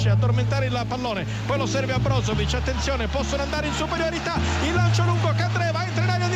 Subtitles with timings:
[0.00, 4.34] riesce a addormentare il pallone, poi lo serve a Brozovic, attenzione, possono andare in superiorità,
[4.64, 6.29] il lancio lungo Candreva, entra in area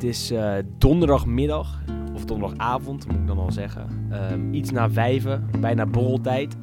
[0.00, 1.80] Het is eh, donderdagmiddag,
[2.14, 3.86] of donderdagavond moet ik dan al zeggen.
[4.10, 6.56] Ehm, iets na vijven, bijna borreltijd.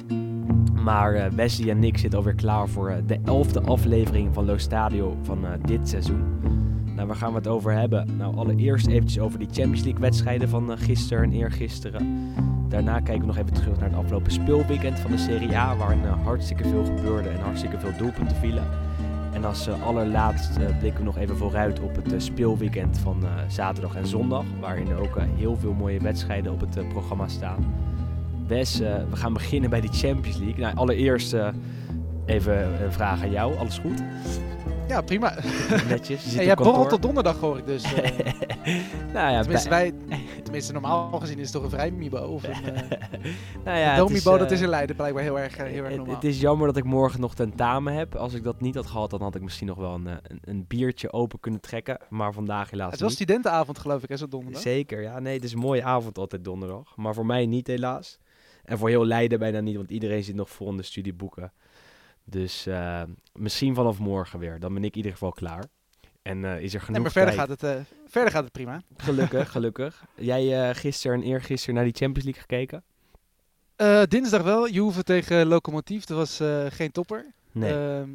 [0.74, 4.56] Maar eh, Wesley en Nick zitten alweer klaar voor eh, de elfde aflevering van Lo
[4.56, 6.22] Stadio van dit seizoen.
[6.94, 8.16] Nou, waar gaan we het over hebben?
[8.16, 12.32] Nou, allereerst eventjes over die Champions League wedstrijden van gisteren en eergisteren.
[12.68, 16.04] Daarna kijken we nog even terug naar het afgelopen speelweekend van de Serie A, waarin
[16.04, 18.87] hartstikke veel gebeurde en hartstikke veel doelpunten vielen.
[19.38, 23.30] En als eh, allerlaatst blikken we nog even vooruit op het eh, speelweekend van eh,
[23.48, 24.44] zaterdag en zondag.
[24.60, 27.74] Waarin ook heel veel mooie wedstrijden op het programma staan.
[28.46, 30.60] Wes, we gaan beginnen bij die Champions League.
[30.60, 31.36] Nou, allereerst
[32.26, 33.56] even een vraag aan jou.
[33.56, 34.02] Alles goed?
[34.88, 35.34] Ja, prima.
[35.88, 36.24] Netjes.
[36.24, 37.84] Je op jij borrelt tot donderdag hoor ik dus.
[37.94, 38.26] eh.
[39.12, 42.50] nou ja, tenminste, bij- wij, tenminste, normaal gezien is het toch een vrijmibo of een
[42.50, 42.80] uh,
[43.64, 44.16] nou ja, domibo.
[44.16, 46.14] is, dat eh, is in Leiden blijkbaar heel erg, eh, heel erg normaal.
[46.14, 48.14] het is jammer dat ik morgen nog tentamen heb.
[48.14, 50.38] Als ik dat niet had gehad, dan had ik misschien nog wel een, eh, een,
[50.44, 51.98] een biertje open kunnen trekken.
[52.08, 53.18] Maar vandaag helaas het was niet.
[53.18, 54.62] studentenavond geloof ik, hè, zo donderdag.
[54.62, 55.18] Zeker, ja.
[55.18, 56.96] Nee, het is een mooie avond altijd donderdag.
[56.96, 58.18] Maar voor mij niet helaas.
[58.64, 61.52] En voor heel Leiden bijna niet, want iedereen zit nog vol in de studieboeken.
[62.30, 64.60] Dus eh, misschien vanaf morgen weer.
[64.60, 65.64] Dan ben ik in ieder geval klaar.
[66.22, 67.48] En eh, is er genoeg Nee, maar verder tijd.
[67.48, 68.82] gaat, het, eh, verder gaat het prima.
[68.96, 70.04] Gelukkig, gelukkig.
[70.14, 72.82] Jij gisteren en eergisteren naar die Champions League gekeken?
[74.08, 76.04] Dinsdag wel, Juve tegen Lokomotief.
[76.04, 76.40] Dat was
[76.74, 77.26] geen topper.
[77.52, 77.72] Nee.
[77.72, 78.10] Ehm,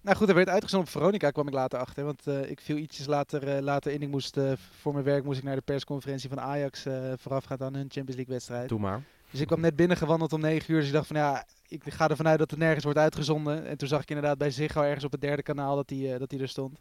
[0.00, 2.04] nou goed, er werd uitgezonden op Veronica, kwam ik later achter.
[2.04, 4.02] Want ik viel ietsjes later, later in.
[4.02, 4.38] Ik moest,
[4.80, 6.86] voor mijn werk moest ik naar de persconferentie van Ajax
[7.16, 8.68] voorafgaand aan hun Champions League wedstrijd.
[8.68, 9.02] Doe maar.
[9.30, 10.78] Dus ik kwam net binnen gewandeld om 9 uur.
[10.78, 13.66] Dus ik dacht van ja, ik ga ervan uit dat het nergens wordt uitgezonden.
[13.66, 16.30] En toen zag ik inderdaad bij Ziggo ergens op het derde kanaal dat hij dat
[16.30, 16.78] die er stond.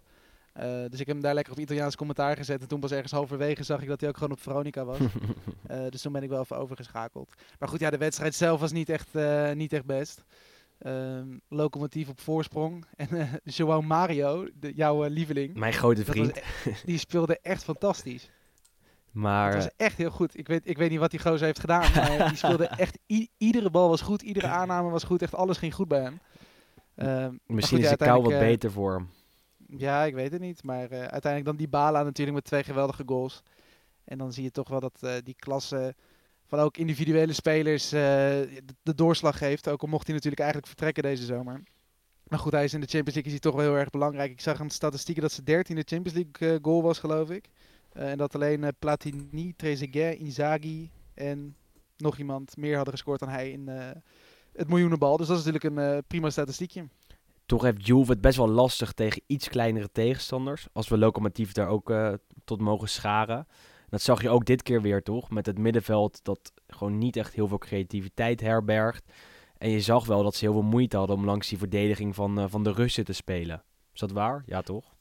[0.57, 2.61] Uh, dus ik heb hem daar lekker op Italiaans commentaar gezet.
[2.61, 4.99] En toen pas ergens halverwege zag ik dat hij ook gewoon op Veronica was.
[4.99, 7.33] uh, dus toen ben ik wel even overgeschakeld.
[7.59, 9.07] Maar goed, ja, de wedstrijd zelf was niet echt,
[9.53, 10.23] niet echt best.
[10.85, 12.85] Um, locomotief op voorsprong.
[12.95, 15.55] En João Mario, de, jouw lieveling.
[15.55, 16.41] Mijn grote vriend.
[16.63, 18.29] Was, die speelde echt fantastisch.
[19.11, 19.53] Maar...
[19.53, 20.37] Het was echt heel goed.
[20.37, 21.91] Ik weet, ik weet niet wat die gozer heeft gedaan.
[21.95, 22.99] Maar die speelde echt...
[23.37, 24.21] iedere bal was goed.
[24.21, 25.21] Iedere aanname was goed.
[25.21, 26.19] Echt alles ging goed bij hem.
[26.95, 29.09] Um, Misschien goed, is de kou wat uh, beter voor hem.
[29.77, 30.63] Ja, ik weet het niet.
[30.63, 33.43] Maar uh, uiteindelijk dan die Bala natuurlijk met twee geweldige goals.
[34.03, 35.95] En dan zie je toch wel dat uh, die klasse
[36.45, 39.69] van ook individuele spelers de, de, doorslag geeft.
[39.69, 41.63] Ook al mocht hij natuurlijk eigenlijk vertrekken deze zomer.
[42.23, 44.31] Maar goed, hij is in de Champions League is hij toch wel heel erg belangrijk.
[44.31, 47.49] Ik zag aan de statistieken dat ze 13 de Champions League goal was, geloof ik.
[47.97, 51.55] Uh, en dat alleen uh, Platini, Trezeguet, Inzaghi en
[51.97, 53.89] nog iemand meer hadden gescoord dan hij in uh,
[54.53, 55.17] het miljoenenbal.
[55.17, 56.87] Dus dat is natuurlijk een prima statistiekje.
[57.45, 60.67] Toch heeft Juve het best wel lastig tegen iets kleinere tegenstanders.
[60.73, 61.93] Als we locomotief daar ook
[62.43, 63.47] tot mogen scharen.
[63.89, 65.29] Dat zag je ook dit keer weer, toch?
[65.29, 69.11] Met het middenveld dat gewoon niet echt heel veel creativiteit herbergt.
[69.57, 72.49] En je zag wel dat ze heel veel moeite hadden om langs die verdediging van,
[72.49, 73.63] van de Russen te spelen.
[73.93, 74.43] Is dat waar?
[74.45, 74.95] Ja, toch?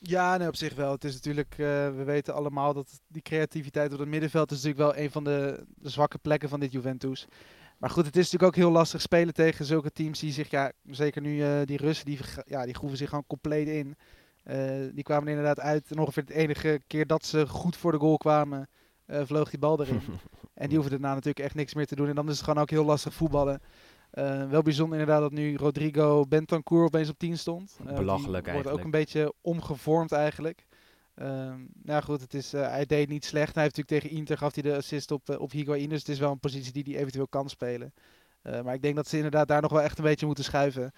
[0.00, 0.92] Ja, nee, op zich wel.
[0.92, 4.94] Het is natuurlijk, uh, we weten allemaal dat die creativiteit op het middenveld is natuurlijk
[4.94, 7.26] wel een van de, de zwakke plekken van dit Juventus.
[7.78, 10.72] Maar goed, het is natuurlijk ook heel lastig spelen tegen zulke teams die zich, ja,
[10.90, 13.96] zeker nu uh, die Russen, die, ja, die groeven zich gewoon compleet in.
[14.44, 15.90] Uh, die kwamen er inderdaad uit.
[15.90, 18.68] En ongeveer de enige keer dat ze goed voor de goal kwamen,
[19.06, 20.00] vloog die bal erin.
[20.54, 22.08] en die hoeven daarna natuurlijk echt niks meer te doen.
[22.08, 23.60] En dan is het gewoon ook heel lastig voetballen.
[24.14, 27.78] Uh, wel bijzonder inderdaad dat nu Rodrigo Bentancur opeens op 10 stond.
[27.80, 28.52] Uh, Belachelijk eigenlijk.
[28.52, 30.66] wordt ook een beetje omgevormd eigenlijk.
[31.16, 33.54] Uh, nou goed, het is, hij deed niet slecht.
[33.54, 35.88] Hij heeft natuurlijk tegen Inter gaf hij de assist op, op Higuain.
[35.88, 37.92] Dus het is wel een positie die hij eventueel kan spelen.
[38.42, 40.92] Uh, maar ik denk dat ze inderdaad daar nog wel echt een beetje moeten schuiven.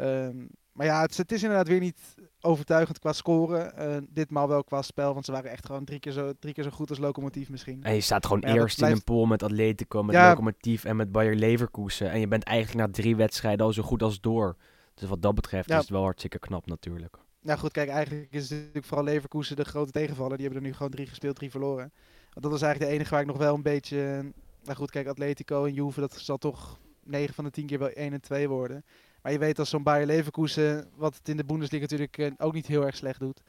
[0.00, 0.48] Um,
[0.78, 3.72] maar ja, het, het, is inderdaad weer niet overtuigend qua scoren.
[3.78, 6.64] Uh, ditmaal wel qua spel, want ze waren echt gewoon drie keer zo, drie keer
[6.64, 7.82] zo goed als locomotief misschien.
[7.82, 8.94] En je staat gewoon ja, eerst blijft...
[8.94, 10.28] in een pool met Atletico, met ja.
[10.28, 12.10] locomotief en met Bayer Leverkusen.
[12.10, 14.56] En je bent eigenlijk na drie wedstrijden al zo goed als door.
[14.94, 15.74] Dus wat dat betreft ja.
[15.74, 17.16] is het wel hartstikke knap natuurlijk.
[17.40, 20.36] Nou goed, kijk, eigenlijk is het natuurlijk vooral Leverkusen de grote tegenvaller.
[20.36, 21.92] Die hebben er nu gewoon drie gespeeld, drie verloren.
[22.30, 24.32] Want dat was eigenlijk de enige waar ik nog wel een beetje...
[24.64, 27.88] Nou goed, kijk, Atletico en Juve, dat zal toch 9 van de 10 keer wel
[27.88, 28.84] 1 en 2 worden.
[29.22, 32.52] Maar je weet als zo'n Bayer Leverkusen, wat het in de Bundesliga natuurlijk uh, ook
[32.54, 33.40] niet heel erg slecht doet.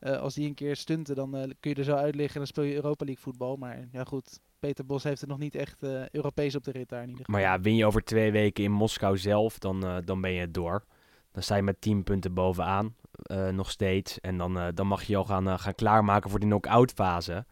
[0.00, 2.46] Uh, als die een keer stunten, dan uh, kun je er zo uitliggen en dan
[2.46, 3.56] speel je Europa League voetbal.
[3.56, 6.88] Maar ja goed, Peter Bos heeft het nog niet echt uh, Europees op de rit
[6.88, 7.40] daar in ieder geval.
[7.40, 10.84] Maar ja, win je over twee weken in Moskou zelf, dan, dan ben je door.
[11.32, 12.94] Dan sta je met 10 punten bovenaan.
[13.22, 14.20] eh, nog steeds.
[14.20, 16.92] En dan, eh, dan mag je je al gaan, eh, gaan klaarmaken voor die knock-out
[16.92, 17.44] fase.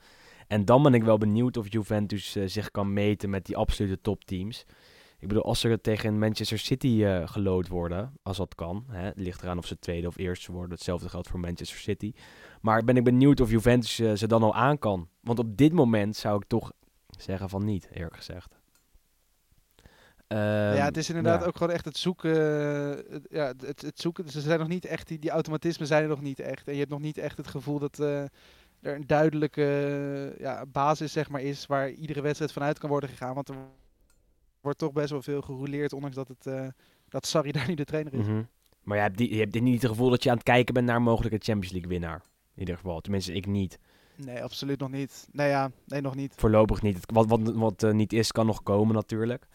[0.47, 4.01] En dan ben ik wel benieuwd of Juventus eh, zich kan meten met die absolute
[4.01, 4.65] topteams.
[5.25, 8.85] Ik bedoel, als er tegen Manchester City eh gelood worden, als dat kan.
[8.89, 10.71] Hè, het ligt eraan of ze tweede of eerste worden.
[10.71, 12.13] Hetzelfde geldt voor Manchester City.
[12.61, 15.09] Maar ben ik benieuwd of Juventus eh, ze dan al aan kan.
[15.21, 16.73] Want op dit moment zou ik toch
[17.19, 18.55] zeggen van niet, eerlijk gezegd.
[20.27, 21.47] ja, het Ehm, is inderdaad ja.
[21.47, 22.35] ook gewoon echt het zoeken.
[22.35, 24.29] eh, het- ja, het, het zoeken.
[24.29, 26.67] Ze zijn nog niet echt, die, die automatismen zijn er nog niet echt.
[26.67, 28.31] En je hebt nog niet echt het gevoel dat er
[28.81, 33.35] een duidelijke ja, basis zeg maar, is waar iedere wedstrijd vanuit kan worden gegaan.
[33.35, 33.57] Want er
[34.65, 36.67] wordt toch best wel veel gerouleerd, ondanks dat, het, eh,
[37.09, 38.27] dat Sarri daar nu de trainer is.
[38.27, 38.43] Mhm.
[38.83, 40.87] Maar je hebt, die, je hebt niet het gevoel dat je aan het kijken bent
[40.87, 42.23] naar een mogelijke Champions League winnaar.
[42.55, 43.01] In ieder geval.
[43.01, 43.79] Tenminste, ik niet.
[44.17, 45.29] Nee, absoluut nog niet.
[45.33, 46.33] Nee, ja, nee, nog niet.
[46.37, 46.97] Voorlopig niet.
[46.97, 49.47] Het- Wat, wat, wat eh, niet is, kan nog komen natuurlijk.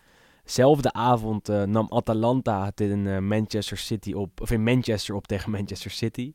[0.44, 5.52] Zelfde avond eh, nam Atalanta het in Manchester City op, of in Manchester op tegen
[5.58, 6.34] Manchester City.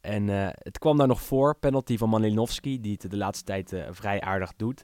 [0.00, 4.20] En het kwam daar nog voor, penalty van Malinowski, die het de laatste tijd vrij
[4.20, 4.82] aardig doet.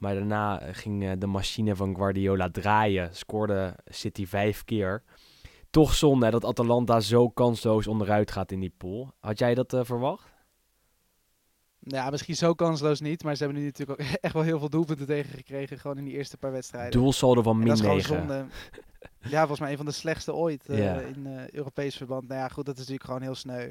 [0.00, 5.02] Maar daarna eh, ging eh, de machine van Guardiola draaien, scoorde City vijf keer.
[5.70, 9.12] Toch zonde dat Atalanta zo kansloos onderuit gaat in die pool.
[9.18, 10.32] Had jij dat eh, verwacht?
[11.78, 13.22] Ja, misschien zo kansloos niet.
[13.24, 15.78] Maar ze hebben nu natuurlijk ook echt wel heel veel doelpunten tegen gekregen.
[15.78, 17.00] Gewoon in die eerste paar wedstrijden.
[17.00, 18.16] Doelsaldo van min dat is gewoon 9.
[18.16, 18.46] zonde.
[19.20, 20.68] Ja, volgens mij een van de slechtste ooit
[21.14, 22.28] in Europees verband.
[22.28, 23.70] Nou ja, goed, dat is natuurlijk gewoon heel sneu.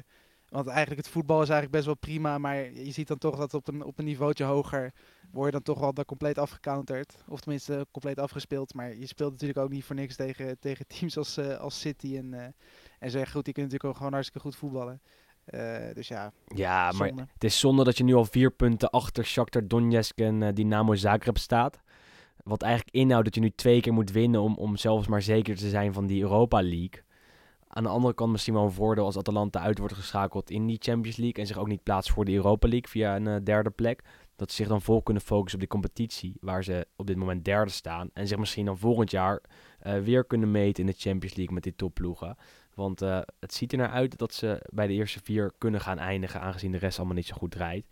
[0.50, 3.54] Want eigenlijk het voetbal is eigenlijk best wel prima, maar je ziet dan toch dat
[3.54, 4.92] op een, op een niveautje hoger
[5.30, 7.16] word je dan toch wel daar compleet afgecounterd.
[7.28, 8.74] Of tenminste compleet afgespeeld.
[8.74, 12.16] Maar je speelt natuurlijk ook niet voor niks tegen, tegen teams als, eh, als City
[12.16, 12.46] en, eh
[12.98, 15.00] en zeg goed, die kunnen natuurlijk ook gewoon hartstikke goed voetballen.
[15.44, 17.08] Eh, dus ja, Ja, maar.
[17.08, 21.38] Het is zonde dat je nu al vier punten achter Shakhtar Donetsk en Dynamo Zagreb
[21.38, 21.80] staat.
[22.44, 25.56] Wat eigenlijk inhoudt dat je nu twee keer moet winnen om, om zelfs maar zeker
[25.56, 27.02] te zijn van die Europa League.
[27.72, 30.78] Aan de andere kant misschien wel een voordeel als Atalanta uit wordt geschakeld in die
[30.80, 31.42] Champions League.
[31.42, 34.04] En zich ook niet plaatst voor de Europa League via een eh, derde plek.
[34.36, 37.44] Dat ze zich dan vol kunnen focussen op die competitie waar ze op dit moment
[37.44, 38.10] derde staan.
[38.12, 39.42] En zich misschien dan volgend jaar
[39.78, 42.36] eh, weer kunnen meten in de Champions League met die topploegen.
[42.74, 45.98] Want eh, het ziet er naar uit dat ze bij de eerste vier kunnen gaan
[45.98, 47.86] eindigen, aangezien de rest allemaal niet zo goed draait.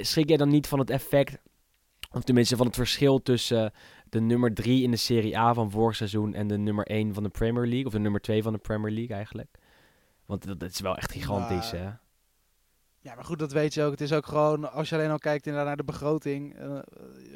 [0.00, 1.38] Schrik jij dan niet van het effect,
[2.12, 3.72] of tenminste van het verschil tussen
[4.14, 7.22] de nummer drie in de Serie A van vorig seizoen en de nummer 1 van
[7.22, 9.48] de Premier League, of de nummer 2 van de Premier League eigenlijk?
[10.26, 11.90] Want dat, dat is wel echt gigantisch, Nou, hè?
[13.00, 13.90] Ja, maar goed, dat weet je ook.
[13.90, 16.54] Het is ook gewoon, als je alleen al kijkt inderdaad naar de begroting.
[16.56, 16.78] eh,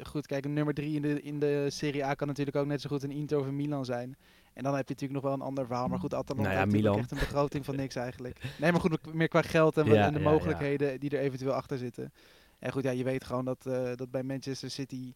[0.03, 2.81] goed, kijk, een nummer 3 in de, in de Serie A kan natuurlijk ook net
[2.81, 4.17] zo goed een Inter of een Milan zijn.
[4.53, 5.87] En dan heb je natuurlijk nog wel een ander verhaal.
[5.87, 6.97] Maar goed, Atalanta Nou ja, Milan.
[6.97, 8.37] echt een begroting van niks eigenlijk.
[8.59, 10.29] Nee, maar goed, meer qua geld en, Ja, de ja, ja.
[10.31, 12.13] mogelijkheden die er eventueel achter zitten.
[12.59, 15.13] En goed, ja, je weet gewoon dat, eh, dat bij Manchester City,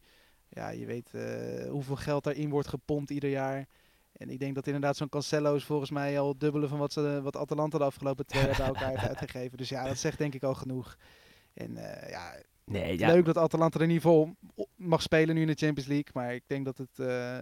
[0.53, 3.67] ja, je weet eh, hoeveel geld daarin wordt gepompt ieder jaar.
[4.13, 6.94] En ik denk dat inderdaad zo'n Cancelo is volgens mij al het dubbele van wat,
[6.94, 9.57] ze, wat Atalanta de afgelopen twee jaar bij elkaar heeft uitgegeven.
[9.57, 10.97] Dus ja, dat zegt denk ik al genoeg.
[11.53, 12.35] En eh, ja,
[12.65, 14.35] Nee, ja, leuk dat Atalanta er niet vol
[14.75, 16.09] mag spelen nu in de Champions League.
[16.13, 17.39] Maar ik denk dat het eh,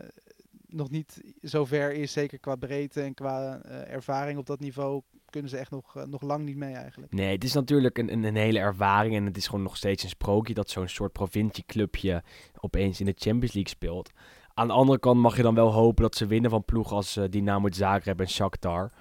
[0.73, 2.11] nog niet zo ver is.
[2.11, 6.03] Zeker qua breedte en qua eh, ervaring op dat niveau kunnen ze echt nog, eh,
[6.03, 7.13] nog lang niet mee eigenlijk.
[7.13, 10.03] Nee, het is natuurlijk een, een, een hele ervaring en het is gewoon nog steeds
[10.03, 12.23] een sprookje dat zo'n soort provincieclubje
[12.59, 14.11] opeens in de Champions League speelt.
[14.53, 17.17] Aan de andere kant mag je dan wel hopen dat ze winnen van ploegen als
[17.17, 18.91] eh, Dynamo Zagreb en Shakhtar.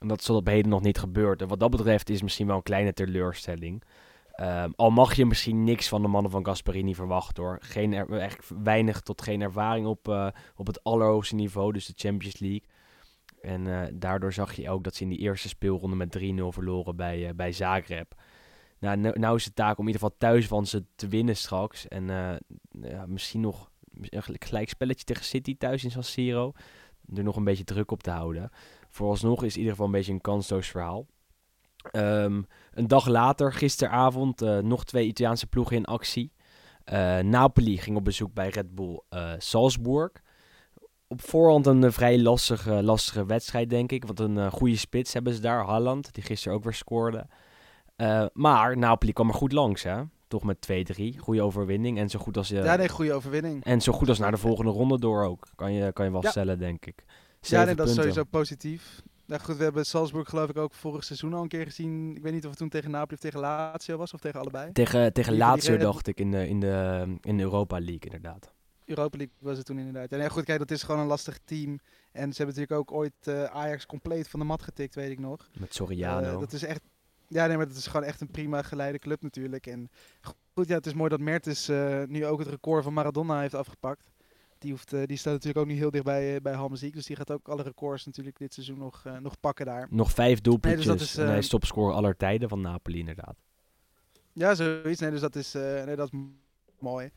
[0.00, 1.42] En dat is tot op heden nog niet gebeurd.
[1.42, 3.82] En wat dat betreft is misschien wel een kleine teleurstelling.
[4.40, 7.58] Ehm, al mag je misschien niks van de mannen van Gasparini verwachten hoor.
[7.62, 11.92] Geen er- eigenlijk weinig tot geen ervaring op, eh, op het allerhoogste niveau, dus de
[11.96, 12.62] Champions League.
[13.40, 16.96] En eh, daardoor zag je ook dat ze in die eerste speelronde met 3-0 verloren
[16.96, 18.14] bij, eh, bij Zagreb.
[18.78, 21.36] Nou, nou, nou is de taak om in ieder geval thuis van ze te winnen
[21.36, 21.88] straks.
[21.88, 22.06] En
[22.82, 26.52] ja, misschien nog een gel- gelijkspelletje tegen City thuis in San Siro.
[27.14, 28.50] Er nog een beetje druk op te houden.
[28.90, 31.06] Vooralsnog is het in ieder geval een beetje een kansloos verhaal.
[31.82, 36.32] Ehm, een dag later, gisteravond, eh, nog twee Italiaanse ploegen in actie.
[36.84, 40.10] Eh, Napoli ging op bezoek bij Red Bull eh, Salzburg.
[41.08, 44.04] Op voorhand een vrij lastige, lastige wedstrijd, denk ik.
[44.04, 47.26] Want een goede spits hebben ze daar, Halland, die gisteren ook weer scoorde.
[48.32, 50.02] Maar Napoli kwam er goed langs, hè?
[50.28, 51.18] Toch met 2-3.
[51.18, 51.98] Goede overwinning.
[51.98, 53.64] En zo goed als, Ja, nee, goede overwinning.
[53.64, 55.48] en zo goed als naar de volgende ronde door ook.
[55.54, 56.30] Kan je, kan je wel Ja.
[56.30, 57.04] stellen, denk ik.
[57.40, 59.02] Ja, nee, dat is sowieso positief.
[59.30, 62.16] Nou goed, we hebben Salzburg geloof ik ook vorig seizoen al een keer gezien.
[62.16, 64.72] Ik weet niet of het toen tegen Napoli of tegen Lazio was of tegen allebei.
[64.72, 68.52] Tegen, tegen Lazio dacht ik in de, in, de, in de Europa League, inderdaad.
[68.84, 70.12] Europa League was het toen inderdaad.
[70.12, 71.78] En ja, goed, kijk, dat is gewoon een lastig team.
[72.12, 75.18] En ze hebben natuurlijk ook ooit eh, Ajax compleet van de mat getikt, weet ik
[75.18, 75.48] nog.
[75.58, 76.32] Met Soriano.
[76.32, 76.80] Eh, dat is echt.
[77.28, 79.66] Ja, nee, maar dat is gewoon echt een prima geleide club natuurlijk.
[79.66, 79.90] En
[80.54, 83.54] goed, ja, het is mooi dat Mertens eh, nu ook het record van Maradona heeft
[83.54, 84.10] afgepakt.
[84.60, 86.94] Die, hoeft, die staat natuurlijk ook niet heel dicht bij, bij Halmaziek.
[86.94, 89.86] Dus die gaat ook alle records natuurlijk dit seizoen nog, nog pakken daar.
[89.90, 90.86] Nog vijf doelpuntjes.
[90.86, 93.36] Nee, dus dat is, aller tijden van Napoli inderdaad.
[94.32, 95.00] Ja, zoiets.
[95.00, 96.18] Nee, dus dat is, nee, dat is
[96.78, 97.10] mooi.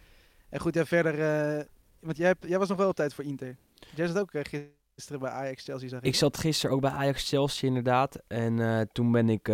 [0.50, 1.68] En goed, ja, verder...
[2.00, 3.58] want jij, jij was nog wel op tijd voor Inter.
[3.96, 6.06] Jij zat ook gisteren bij Ajax Chelsea, zag ik.
[6.06, 8.20] Ik zat gisteren ook bij Ajax Chelsea inderdaad.
[8.28, 9.50] En toen ben ik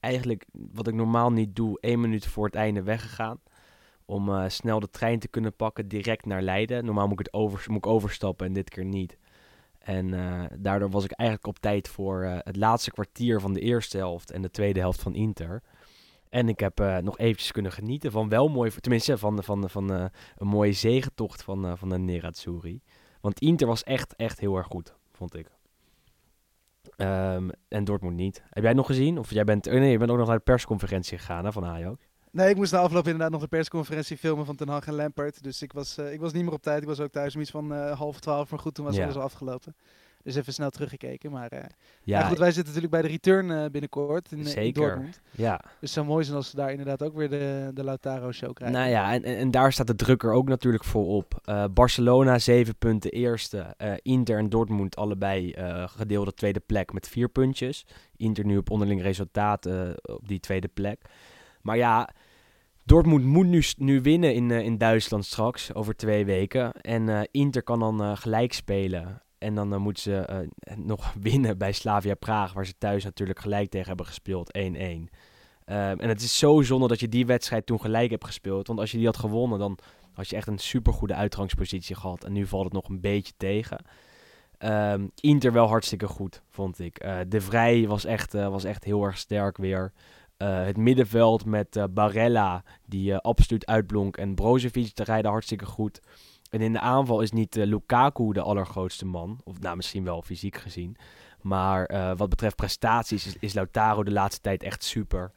[0.00, 3.40] eigenlijk, wat ik normaal niet doe, één minuut voor het einde weggegaan
[4.12, 6.84] om uh, snel de trein te kunnen pakken direct naar Leiden.
[6.84, 9.16] Normaal moet ik, het over, moet ik overstappen en dit keer niet.
[9.78, 13.60] En uh, daardoor was ik eigenlijk op tijd voor uh, het laatste kwartier van de
[13.60, 15.62] eerste helft en de tweede helft van Inter.
[16.28, 20.46] En ik heb nog eventjes kunnen genieten van wel mooi, tenminste van, van, van een
[20.46, 22.80] mooie zegentocht van, van de Nerazzurri.
[23.20, 25.50] Want Inter was echt, echt heel erg goed, vond ik.
[26.96, 28.42] Um, en Dortmund niet.
[28.50, 29.18] Heb jij nog gezien?
[29.18, 31.64] Of jij bent, oh nee, je bent ook nog naar de persconferentie gegaan hè, van
[31.64, 32.11] Ajax.
[32.32, 35.42] Nee, ik moest na afloop inderdaad nog de persconferentie filmen van Ten Hag en Lampert.
[35.42, 36.82] Dus ik was, uh, ik was niet meer op tijd.
[36.82, 38.50] Ik was ook thuis om iets van uh, half twaalf.
[38.50, 39.02] Maar goed, toen was ja.
[39.02, 39.76] alles al afgelopen.
[40.22, 41.30] Dus even snel teruggekeken.
[41.30, 41.60] Maar uh,
[42.02, 42.28] ja.
[42.28, 44.62] goed, wij zitten natuurlijk bij de return binnenkort in, Zeker.
[44.62, 45.20] in Dortmund.
[45.30, 45.56] Ja.
[45.56, 48.78] Dus het zou mooi zijn als ze daar inderdaad ook weer de, de Lautaro-show krijgen.
[48.78, 51.40] Nou ja, en, en daar staat de druk er ook natuurlijk voor op.
[51.70, 53.76] Barcelona zeven punten eerste.
[54.02, 55.54] Inter en Dortmund allebei
[55.86, 57.86] gedeelde tweede plek met vier puntjes.
[58.16, 61.00] Inter nu op onderling resultaten op die tweede plek.
[61.62, 62.08] Maar ja,
[62.84, 66.72] Dortmund moet nu, nu winnen in, uh, in Duitsland straks, over twee weken.
[66.72, 69.22] En uh, Inter kan dan uh, gelijk spelen.
[69.38, 73.88] En dan moeten ze nog winnen bij Slavia Praag, waar ze thuis natuurlijk gelijk tegen
[73.88, 74.60] hebben gespeeld, 1-1.
[74.60, 75.08] Ehm,
[75.98, 78.66] en het is zo zonde dat je die wedstrijd toen gelijk hebt gespeeld.
[78.66, 79.78] Want als je die had gewonnen, dan
[80.12, 82.24] had je echt een supergoede uitgangspositie gehad.
[82.24, 83.84] En nu valt het nog een beetje tegen.
[84.58, 87.00] Um, Inter wel hartstikke goed, vond ik.
[87.28, 89.92] de Vrij was echt, was echt heel erg sterk weer.
[90.42, 94.16] Uh, het middenveld met uh, Barella, die uh, absoluut uitblonk.
[94.16, 96.00] En Brozovic te rijden hartstikke goed.
[96.50, 99.40] En in de aanval is niet Lukaku de allergrootste man.
[99.44, 100.96] Of nou, misschien wel fysiek gezien.
[101.40, 105.32] Maar wat betreft prestaties is, is, Lautaro de laatste tijd echt super.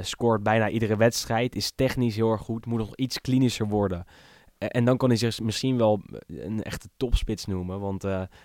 [0.00, 1.56] scoort bijna iedere wedstrijd.
[1.56, 2.66] Is technisch heel erg goed.
[2.66, 4.04] Moet nog iets klinischer worden.
[4.58, 7.80] en dan kan hij zich misschien wel een echte topspits noemen.
[7.80, 8.02] Want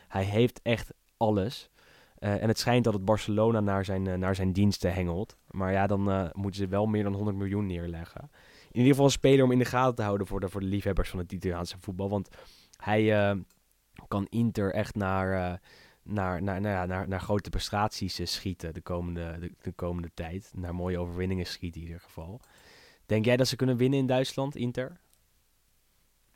[0.08, 1.70] hij heeft echt alles.
[2.26, 5.38] Uh, en het schijnt dat het Barcelona naar zijn, uh, naar zijn diensten hengelt.
[5.48, 8.22] Maar ja, dan uh, moeten ze wel meer dan 100 miljoen neerleggen.
[8.72, 10.68] In ieder geval een speler om in de gaten te houden voor de, voor de
[10.68, 12.10] liefhebbers van het Italiaanse voetbal.
[12.10, 12.30] Want
[12.78, 13.36] hij
[14.08, 15.60] kan Inter echt naar,
[16.04, 20.52] naar, naar, nou ja, naar, naar grote prestaties schieten de komende, de, de, komende tijd.
[20.56, 22.40] Naar mooie overwinningen schieten in ieder geval.
[23.06, 24.98] Denk jij dat ze kunnen winnen in Duitsland, Inter?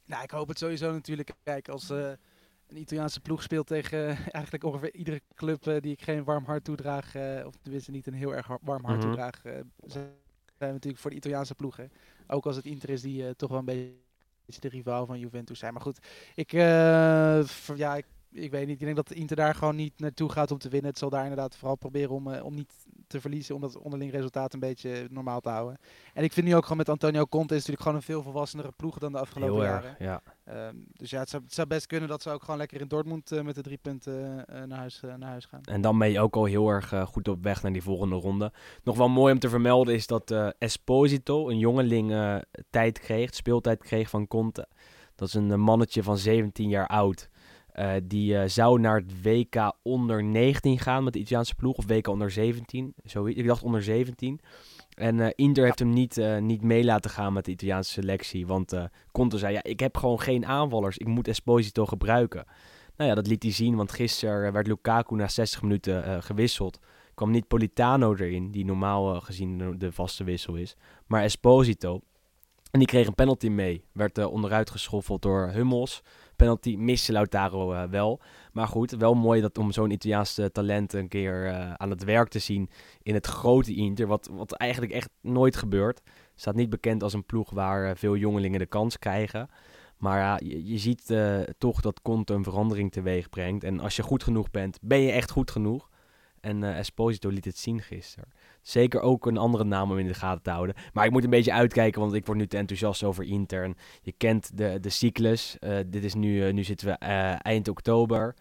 [0.06, 1.32] Nou, ik hoop het sowieso natuurlijk.
[1.44, 1.92] Kijk, als
[2.70, 6.46] een Italiaanse ploeg speelt tegen eh, eigenlijk ongeveer iedere club uh, die ik geen warm
[6.46, 9.42] hart toedraag, uh, of tenminste niet een heel erg warm hart mm toedraag,
[9.86, 10.12] zijn
[10.58, 11.92] we natuurlijk voor de Italiaanse ploegen.
[12.28, 15.74] Ook als het Inter is die toch wel een beetje de rivaal van Juventus zijn.
[15.74, 16.00] Maar goed,
[16.36, 18.80] ik, ja, ik, ik, weet niet.
[18.80, 20.90] Ik denk dat Inter daar gewoon niet naartoe gaat om te winnen.
[20.90, 22.74] Het zal daar inderdaad vooral proberen om, om niet
[23.08, 25.78] te verliezen, om dat onderling resultaat een beetje normaal te houden.
[26.14, 28.72] En ik vind nu ook gewoon met Antonio Conte is natuurlijk gewoon een veel volwassenere
[28.76, 29.90] ploeg dan de afgelopen Heel jaren.
[29.90, 30.22] Erg, ja.
[30.68, 32.88] Um, dus ja, het zou, het zou, best kunnen dat ze ook gewoon lekker in
[32.88, 35.62] Dortmund uh, met de drie punten uh, naar, huis, naar huis gaan.
[35.64, 38.52] En dan ben je ook al heel erg goed op weg naar die volgende ronde.
[38.84, 44.10] Nog wel mooi om te vermelden is dat Esposito, een jongeling, tijd kreeg, speeltijd kreeg
[44.10, 44.68] van Conte.
[45.16, 47.30] Dat is een mannetje van 17 jaar oud.
[47.76, 51.76] Uh, die uh, zou naar het WK onder 19 gaan met de Italiaanse ploeg.
[51.76, 52.94] Of WK onder 17.
[53.06, 54.40] Zo, ik dacht onder 17.
[54.94, 58.48] En uh, Inter heeft hem niet, niet mee laten gaan met de Italiaanse selectie.
[58.48, 58.74] Want
[59.12, 60.98] Conte zei, ja, ik heb gewoon geen aanvallers.
[60.98, 62.46] Ik moet Esposito gebruiken.
[62.98, 63.76] Nou ja, dat liet hij zien.
[63.76, 66.80] Want gisteren werd Lukaku na 60 minuten gewisseld.
[67.14, 70.76] Kwam niet Politano erin, die normaal gezien de vaste wissel is.
[71.08, 72.02] Maar Esposito.
[72.72, 73.84] En die kreeg een penalty mee.
[73.92, 76.02] Werd onderuit geschoffeld door Hummels
[76.40, 78.20] penalty miste Lautaro uh, wel.
[78.54, 82.30] Maar goed, wel mooi dat om zo'n Italiaanse talent een keer uh, aan het werk
[82.30, 82.70] te zien
[83.02, 84.08] in het grote Inter.
[84.08, 86.02] Wat, wat eigenlijk echt nooit gebeurt.
[86.36, 89.50] Staat niet bekend als een ploeg waar veel jongelingen de kans krijgen.
[89.98, 91.14] Maar ja, je, ziet
[91.58, 93.64] toch dat Conte een verandering teweeg brengt.
[93.64, 95.90] En als je goed genoeg bent, ben je echt goed genoeg.
[96.42, 98.30] En Esposito liet het zien gisteren.
[98.62, 100.76] Zeker ook een andere naam om in de gaten te houden.
[100.94, 103.74] Maar ik moet een beetje uitkijken, want ik word nu te enthousiast over Inter.
[104.02, 105.58] je kent de, de cyclus.
[105.60, 108.36] Uh, dit is nu, uh, nu zitten we uh, eind oktober.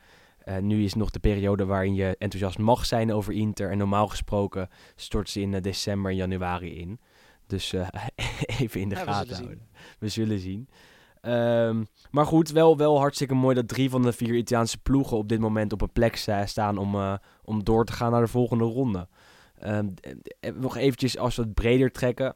[0.60, 3.70] nu is nog de periode waarin je enthousiast mag zijn over Inter.
[3.70, 7.00] En normaal gesproken stort ze in december en januari in.
[7.46, 7.74] Dus
[8.60, 9.68] even in de gaten houden.
[9.98, 10.68] We zullen zien.
[11.22, 15.28] Um, maar goed, wel, wel hartstikke mooi dat drie van de vier Italiaanse ploegen op
[15.28, 19.08] dit moment op een plek staan om, om door te gaan naar de volgende ronde.
[19.64, 19.94] Um,
[20.54, 22.34] nog eventjes, als we het breder trekken.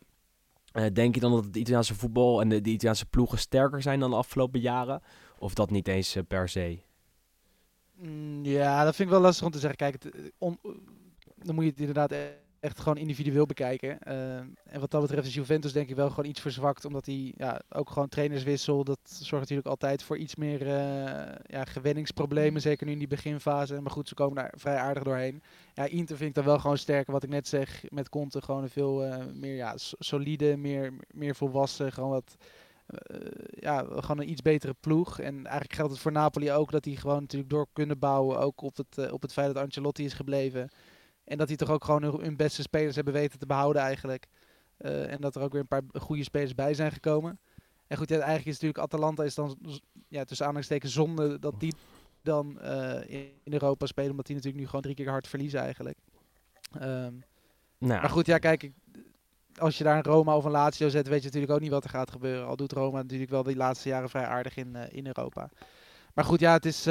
[0.72, 4.00] Uh, denk je dan dat het Italiaanse voetbal en de, de, Italiaanse ploegen sterker zijn
[4.00, 5.02] dan de afgelopen jaren?
[5.38, 6.82] Of dat niet eens per se?
[7.96, 9.78] Mm, ja, dat vind ik wel lastig om te zeggen.
[9.78, 10.12] Kijk,
[11.36, 12.12] dan moet je het inderdaad
[12.62, 13.98] echt gewoon individueel bekijken.
[14.08, 16.84] Uh, en wat dat betreft is Juventus denk ik wel gewoon iets verzwakt.
[16.84, 18.84] Omdat hij ja, ook gewoon trainerswissel.
[18.84, 20.72] Dat zorgt natuurlijk altijd voor iets meer uh,
[21.46, 22.60] ja, gewenningsproblemen.
[22.60, 23.80] Zeker nu in die beginfase.
[23.80, 25.42] Maar goed, ze komen daar vrij aardig doorheen.
[25.74, 27.12] Ja, Inter vind ik dan wel gewoon sterker.
[27.12, 28.42] Wat ik net zeg met Conte.
[28.42, 31.92] Gewoon een veel uh, meer ja, solide, meer, meer volwassen.
[31.92, 32.36] Gewoon wat...
[33.50, 35.18] ja, gewoon een iets betere ploeg.
[35.18, 38.38] En eigenlijk geldt het voor Napoli ook dat die gewoon natuurlijk door kunnen bouwen.
[38.38, 40.70] Ook op het, op het feit dat Ancelotti is gebleven.
[41.24, 44.26] En dat hij toch ook gewoon hun beste spelers hebben weten te behouden eigenlijk.
[44.78, 47.38] Uh, en dat er ook weer een paar goede spelers bij zijn gekomen.
[47.86, 49.58] En goed, ja, eigenlijk is natuurlijk Atalanta is dan
[50.08, 51.74] ja, tussen aanhalingstekens zonde dat die
[52.22, 53.10] dan uh,
[53.44, 54.10] in Europa spelen.
[54.10, 55.98] Omdat die natuurlijk nu gewoon drie keer hard verliezen eigenlijk.
[56.74, 57.24] Um,
[57.78, 58.00] nou.
[58.00, 58.70] Maar goed, ja kijk,
[59.58, 61.84] als je daar een Roma of een Lazio zet, weet je natuurlijk ook niet wat
[61.84, 62.46] er gaat gebeuren.
[62.46, 65.50] Al doet Roma natuurlijk wel die laatste jaren vrij aardig in, uh, in Europa.
[66.14, 66.82] Maar goed, ja, het is,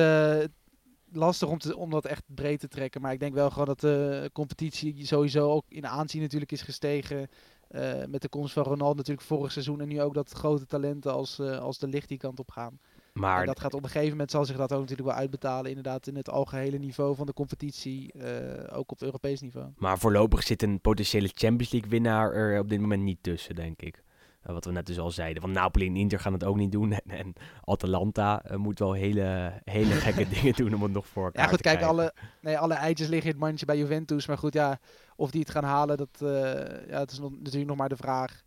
[1.13, 3.01] lastig om, te, om dat echt breed te trekken.
[3.01, 7.29] Maar ik denk wel gewoon dat de competitie sowieso ook in aanzien natuurlijk is gestegen.
[7.71, 9.81] Uh, met de komst van Ronaldo natuurlijk vorig seizoen.
[9.81, 12.79] En nu ook dat grote talenten als, uh, als de licht die kant op gaan.
[13.13, 15.69] Maar en dat gaat op een gegeven moment zal zich dat ook natuurlijk wel uitbetalen.
[15.69, 18.13] Inderdaad in het algehele niveau van de competitie.
[18.15, 19.67] Uh, ook op Europees niveau.
[19.77, 23.81] Maar voorlopig zit een potentiële Champions League winnaar er op dit moment niet tussen, denk
[23.81, 24.03] ik.
[24.47, 25.41] Uh, wat we net dus al zeiden.
[25.41, 26.91] Want Napoli en Inter gaan het ook niet doen.
[27.01, 27.33] En, en
[27.63, 31.49] Atalanta uh, moet wel hele, hele gekke dingen doen om het nog voor elkaar Ja
[31.49, 34.27] goed, kijk, alle, nee, alle eitjes liggen in het mandje bij Juventus.
[34.27, 34.79] Maar goed, ja,
[35.15, 36.29] of die het gaan halen, dat uh,
[36.89, 38.41] ja, het is nog, natuurlijk nog maar de vraag.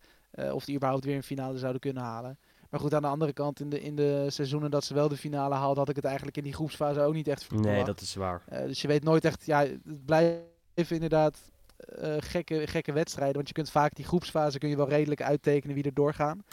[0.52, 2.38] of die überhaupt weer een finale zouden kunnen halen.
[2.70, 5.16] Maar goed, aan de andere kant, in de, in de seizoenen dat ze wel de
[5.16, 7.68] finale haalden, had ik het eigenlijk in die groepsfase ook niet echt verwacht.
[7.68, 8.42] Nee, dat is waar.
[8.48, 11.38] dus je weet nooit echt, ja, het blijft inderdaad
[12.02, 13.34] uh, gekke, gekke wedstrijden.
[13.34, 16.44] Want je kunt vaak die groepsfase kun je wel redelijk uittekenen wie er doorgaan.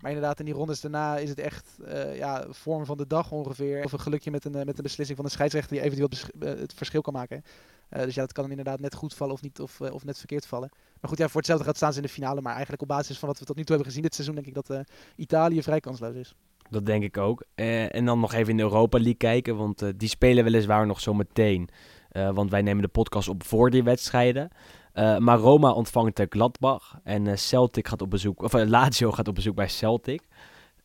[0.00, 3.30] Maar inderdaad, in die rondes daarna is het echt uh, ja, vorm van de dag
[3.30, 3.84] ongeveer.
[3.84, 6.10] Of een gelukje met een, uh, met een beslissing van de scheidsrechter die eventueel
[6.58, 7.42] het verschil kan maken.
[7.88, 10.68] dus ja, dat kan inderdaad net goed vallen of, niet, of, of net verkeerd vallen.
[11.00, 12.40] Maar goed, ja, voor hetzelfde gaat staan ze in de finale.
[12.40, 14.46] Maar eigenlijk op basis van wat we tot nu toe hebben gezien dit seizoen, denk
[14.46, 14.84] ik dat
[15.16, 16.34] Italië vrij kansloos is.
[16.70, 17.44] Dat denk ik ook.
[17.54, 21.14] en dan nog even in de Europa League kijken, want die spelen weliswaar nog zo
[21.14, 21.68] meteen.
[22.12, 24.50] want wij nemen de podcast op voor die wedstrijden.
[24.94, 29.12] Uh, maar Roma ontvangt de Gladbach en uh, Celtic gaat op bezoek, of uh, Lazio
[29.12, 30.22] gaat op bezoek bij Celtic.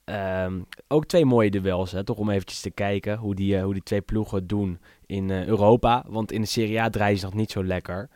[0.05, 3.83] Um, ook twee mooie duels, hè, toch om eventjes te kijken hoe die, hoe die
[3.83, 6.03] twee ploegen doen in Europa.
[6.07, 8.09] Want in de Serie A draaien ze nog niet zo lekker.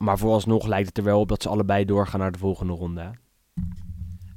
[0.00, 3.10] Maar vooralsnog lijkt het er wel op dat ze allebei doorgaan naar de volgende ronde.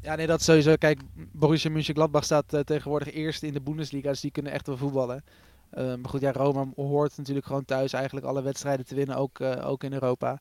[0.02, 0.76] Ja, nee, dat sowieso.
[0.76, 5.24] Kijk, Borussia Mönchengladbach staat tegenwoordig eerst in de Bundesliga, dus die kunnen echt wel voetballen.
[5.72, 9.84] maar goed, ja, Roma hoort natuurlijk gewoon thuis eigenlijk alle wedstrijden te winnen, ook, ook
[9.84, 10.40] in Europa.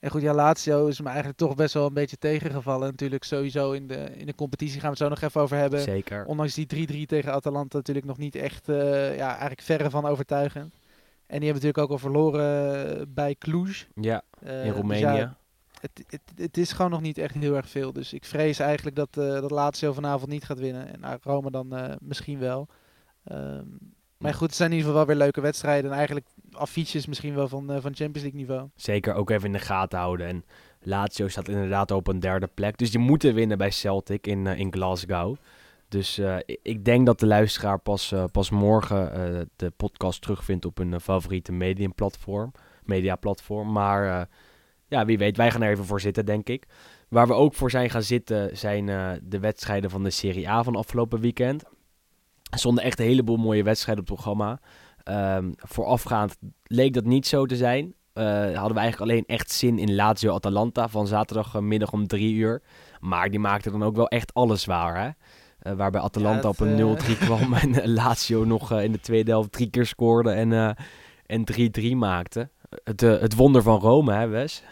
[0.00, 2.90] En goed, ja, Lazio is me eigenlijk toch best wel een beetje tegengevallen.
[2.90, 5.80] Natuurlijk sowieso in de, in de competitie gaan we het zo nog even over hebben.
[5.80, 6.24] Zeker.
[6.24, 10.74] Ondanks die 3-3 tegen Atalanta natuurlijk nog niet echt, uh, ja, eigenlijk verre van overtuigend.
[11.26, 13.86] En die hebben natuurlijk ook al verloren bij Cluj.
[13.94, 15.00] Ja, uh, in Roemenië.
[15.00, 15.36] Dus ja,
[15.80, 17.92] het, het, het, is gewoon nog niet echt heel erg veel.
[17.92, 20.92] Dus ik vrees eigenlijk dat, uh, dat Lazio vanavond niet gaat winnen.
[20.92, 22.68] En nou, Rome dan misschien wel.
[23.32, 23.78] Um,
[24.20, 25.90] maar goed, het zijn in ieder geval wel weer leuke wedstrijden.
[25.90, 28.68] En eigenlijk affiches misschien wel van, uh, van Champions League niveau.
[28.74, 30.26] Zeker, ook even in de gaten houden.
[30.26, 30.44] En
[30.80, 32.78] Lazio staat inderdaad op een derde plek.
[32.78, 35.36] Dus die moeten winnen bij Celtic in, uh, in Glasgow.
[35.88, 41.00] Dus uh, ik denk dat de luisteraar pas, pas morgen de podcast terugvindt op een
[41.00, 42.52] favoriete mediaplatform.
[42.84, 43.72] mediaplatform.
[43.72, 44.28] Maar
[44.88, 46.66] ja, wie weet, wij gaan er even voor zitten, denk ik.
[47.08, 48.86] Waar we ook voor zijn gaan zitten zijn
[49.22, 51.64] de wedstrijden van de Serie A van afgelopen weekend.
[52.50, 54.60] Er stonden echt een heleboel mooie wedstrijden op het programma.
[55.36, 57.94] Um, voorafgaand leek dat niet zo te zijn.
[58.14, 62.62] Uh, hadden we eigenlijk alleen echt zin in Lazio Atalanta van zaterdagmiddag om drie uur.
[63.00, 65.02] Maar die maakte dan ook wel echt alles waar.
[65.02, 65.08] Hè?
[65.70, 67.20] Uh, waarbij Atalanta op een 0-3 uh...
[67.20, 70.76] kwam en Lazio nog in de tweede helft drie keer scoorde en,
[71.26, 71.44] en
[71.80, 72.48] 3-3 maakte.
[72.84, 74.62] Het, het wonder van Rome, hè Wes?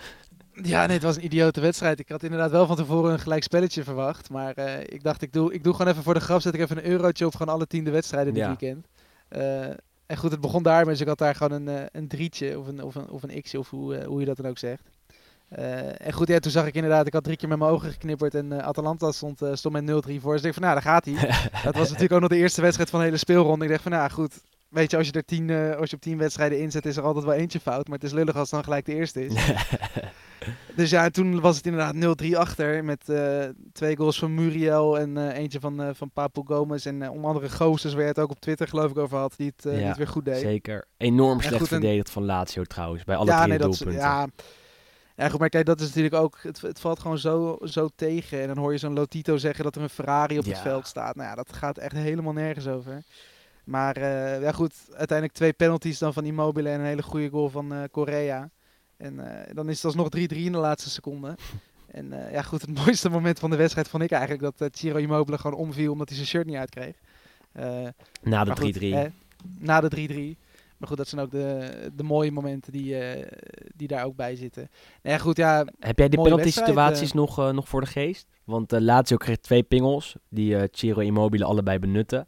[0.63, 1.99] Ja, nee, het was een idiote wedstrijd.
[1.99, 4.31] Ik had inderdaad wel van tevoren een gelijk spelletje verwacht.
[4.31, 6.61] Maar uh, ik dacht, ik doe, ik doe gewoon even voor de grap, zet ik
[6.61, 8.49] even een eurotje op gewoon alle tiende wedstrijden dit ja.
[8.49, 8.87] weekend.
[9.31, 9.67] Uh,
[10.07, 12.67] en goed, het begon daarmee, dus ik had daar gewoon een, uh, een drietje of
[12.67, 14.83] een, of een, of een x'je of hoe, hoe je dat dan ook zegt.
[15.99, 18.35] en goed, ja, toen zag ik inderdaad, ik had drie keer met mijn ogen geknipperd
[18.35, 20.33] en Atalanta stond, stond met 0-3 voor.
[20.33, 21.15] Dus ik dacht van, nou, daar gaat hij.
[21.65, 23.65] dat was natuurlijk ook nog de eerste wedstrijd van de hele speelronde.
[23.65, 24.35] Ik dacht van, nou goed,
[24.69, 27.25] weet je, als je er tien, als je op tien wedstrijden inzet, is er altijd
[27.25, 27.89] wel eentje fout.
[27.89, 29.35] Maar het is lullig als het dan gelijk de eerste is.
[30.75, 32.85] Dus ja, toen was het inderdaad 0-3 achter.
[32.85, 36.87] Met uh, twee goals van Muriel en uh, eentje van, uh, van Papu Gomez.
[36.87, 39.35] En onder andere Gozes waar je het ook op Twitter geloof ik over had.
[39.37, 40.41] Die het ja, niet weer goed deed.
[40.41, 40.85] Zeker.
[40.97, 43.05] Enorm slecht goed, verdedigd van Lazio trouwens.
[43.05, 43.93] Bij alle ja, drie nee, doelpunten.
[43.93, 44.29] ja,
[45.19, 46.39] ja, goed, maar kijk, dat is natuurlijk ook...
[46.43, 48.41] Het, het valt gewoon zo, zo tegen.
[48.41, 51.17] En dan hoor je zo'n Lotito zeggen dat er een Ferrari op het veld staat.
[51.17, 53.03] Nou ja, dat gaat echt helemaal nergens over.
[53.65, 57.49] Maar eh, ja goed, uiteindelijk twee penalties dan van Immobile en een hele goede goal
[57.49, 58.51] van uh, Correa.
[58.99, 61.35] En uh, dan is het alsnog 3-3 in de laatste seconde.
[61.89, 65.39] En ja goed, het mooiste moment van de wedstrijd vond ik eigenlijk dat Ciro Immobile
[65.39, 66.95] gewoon omviel omdat hij zijn shirt niet uitkreeg.
[68.23, 69.15] na de 3-3.
[69.59, 70.41] na de 3-3.
[70.77, 72.97] Maar goed, dat zijn ook de, de mooie momenten die,
[73.77, 74.71] die daar ook bij zitten.
[75.03, 78.27] Nou ja, goed, ja, Heb jij de penalty situaties nog, nog voor de geest?
[78.45, 82.27] Want uh, Lazio kreeg twee pingels, die Ciro Immobile allebei benutten.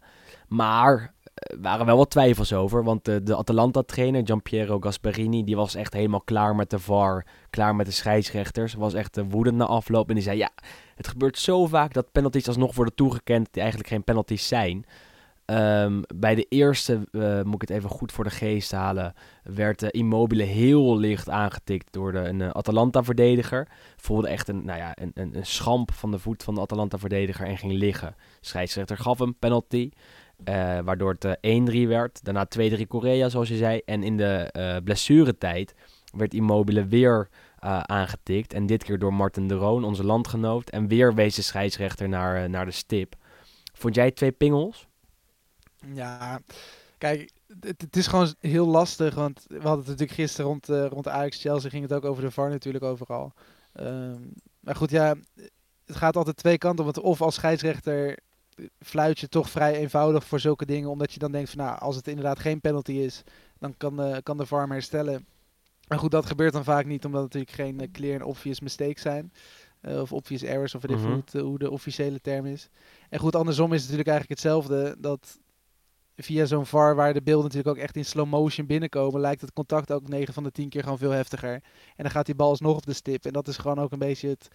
[0.48, 1.14] Maar
[1.60, 6.54] waren wel wat twijfels over, want de Atalanta-trainer Giampiero Gasperini, die was echt helemaal klaar
[6.54, 8.74] met de VAR, klaar met de scheidsrechters.
[8.74, 10.50] Was echt woedend na afloop en die zei, ja,
[10.94, 14.86] het gebeurt zo vaak dat penalties alsnog worden toegekend die eigenlijk geen penalties zijn.
[15.50, 19.82] Um, bij de eerste, uh, moet ik het even goed voor de geest halen, werd
[19.82, 23.68] uh, Immobile heel licht aangetikt door de, een Atalanta-verdediger.
[23.96, 27.46] Voelde echt een, nou ja, een, een, een, schamp van de voet van de Atalanta-verdediger
[27.46, 28.14] en ging liggen.
[28.40, 29.90] Scheidsrechter gaf hem penalty,
[30.84, 31.38] waardoor het
[31.70, 32.24] 1-3 werd.
[32.24, 33.80] Daarna 2-3 Korea, zoals je zei.
[33.84, 35.74] En in de blessuretijd
[36.16, 37.28] werd Immobile weer
[37.86, 38.52] aangetikt.
[38.52, 40.70] En dit keer door Martin de Roon, onze landgenoot.
[40.70, 43.14] En weer wees de scheidsrechter naar, naar de stip.
[43.72, 44.88] Vond jij twee pingels?
[45.94, 46.40] Ja,
[46.98, 51.08] kijk, het, is gewoon heel lastig, want we hadden het natuurlijk gisteren rond, uh, rond
[51.08, 53.32] Ajax-Chelsea, ging het ook over de VAR natuurlijk overal.
[53.80, 55.14] Um, maar goed, ja,
[55.86, 58.18] het gaat altijd twee kanten, want of als scheidsrechter
[58.80, 61.96] fluit je toch vrij eenvoudig voor zulke dingen, omdat je dan denkt van, nou, als
[61.96, 63.22] het inderdaad geen penalty is,
[63.58, 65.26] dan kan de, kan de VAR herstellen.
[65.88, 68.60] Maar goed, dat gebeurt dan vaak niet, omdat het natuurlijk geen uh, clear en obvious
[68.60, 69.32] mistakes zijn.
[69.82, 71.22] Uh, of obvious errors, of weet mm -hmm.
[71.30, 72.68] hoe, hoe de officiële term is.
[73.08, 75.38] En goed, andersom is het natuurlijk eigenlijk hetzelfde, dat
[76.22, 79.52] via zo'n VAR waar de beelden natuurlijk ook echt in slow motion binnenkomen, lijkt het
[79.52, 81.52] contact ook 9 van de 10 keer gewoon veel heftiger.
[81.52, 81.62] En
[81.96, 83.24] dan gaat die bal alsnog op de stip.
[83.24, 84.48] En dat is gewoon ook een beetje het,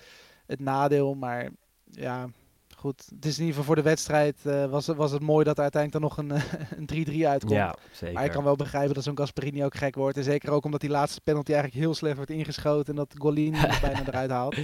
[0.45, 1.15] het nadeel.
[1.15, 1.49] Maar
[1.91, 2.29] ja,
[2.75, 3.05] goed.
[3.15, 5.63] Het is in ieder geval voor de wedstrijd uh, was, was het mooi dat er
[5.63, 6.41] uiteindelijk dan nog een,
[6.95, 7.51] een 3-3 uitkomt.
[7.51, 8.13] Ja, zeker.
[8.15, 10.17] Maar ik kan wel begrijpen dat zo'n Gasperini ook gek wordt.
[10.17, 13.59] En zeker ook omdat die laatste penalty eigenlijk heel slecht wordt ingeschoten en dat Golini
[13.81, 14.55] bijna eruit haalt.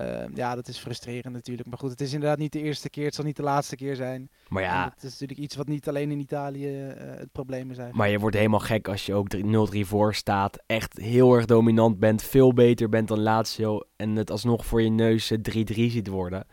[0.00, 1.68] Uh, ja, dat is frustrerend natuurlijk.
[1.68, 3.04] Maar goed, het is inderdaad niet de eerste keer.
[3.04, 4.30] Het zal niet de laatste keer zijn.
[4.48, 4.92] Maar ja.
[4.94, 7.76] het is natuurlijk iets wat niet alleen in Italië uh, het probleem is.
[7.92, 9.40] Maar je wordt helemaal gek als je ook 0-3
[9.80, 10.58] voor staat.
[10.66, 12.22] Echt heel erg dominant bent.
[12.22, 13.80] Veel beter bent dan Lazio.
[13.96, 15.36] En het alsnog voor je neus 3-3
[15.74, 16.46] ziet worden.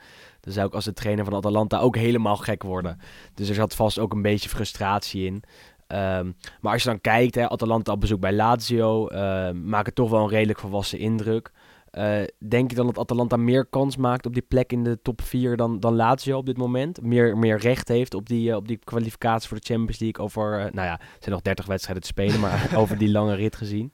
[0.43, 2.97] Dan zou ik als de trainer van Atalanta ook helemaal gek worden.
[3.33, 5.43] Dus er zat vast ook een beetje frustratie in.
[5.87, 10.09] Um, maar als je dan kijkt, hè, Atalanta op bezoek bij Lazio, uh, maakt toch
[10.09, 11.51] wel een redelijk volwassen indruk.
[11.91, 15.21] Uh, denk je dan dat Atalanta meer kans maakt op die plek in de top
[15.21, 17.01] 4 dan, dan Lazio op dit moment?
[17.01, 20.51] Meer, meer recht heeft op die, uh, op die kwalificatie voor de Champions League over,
[20.51, 23.55] uh, nou ja, er zijn nog 30 wedstrijden te spelen, maar over die lange rit
[23.55, 23.91] gezien?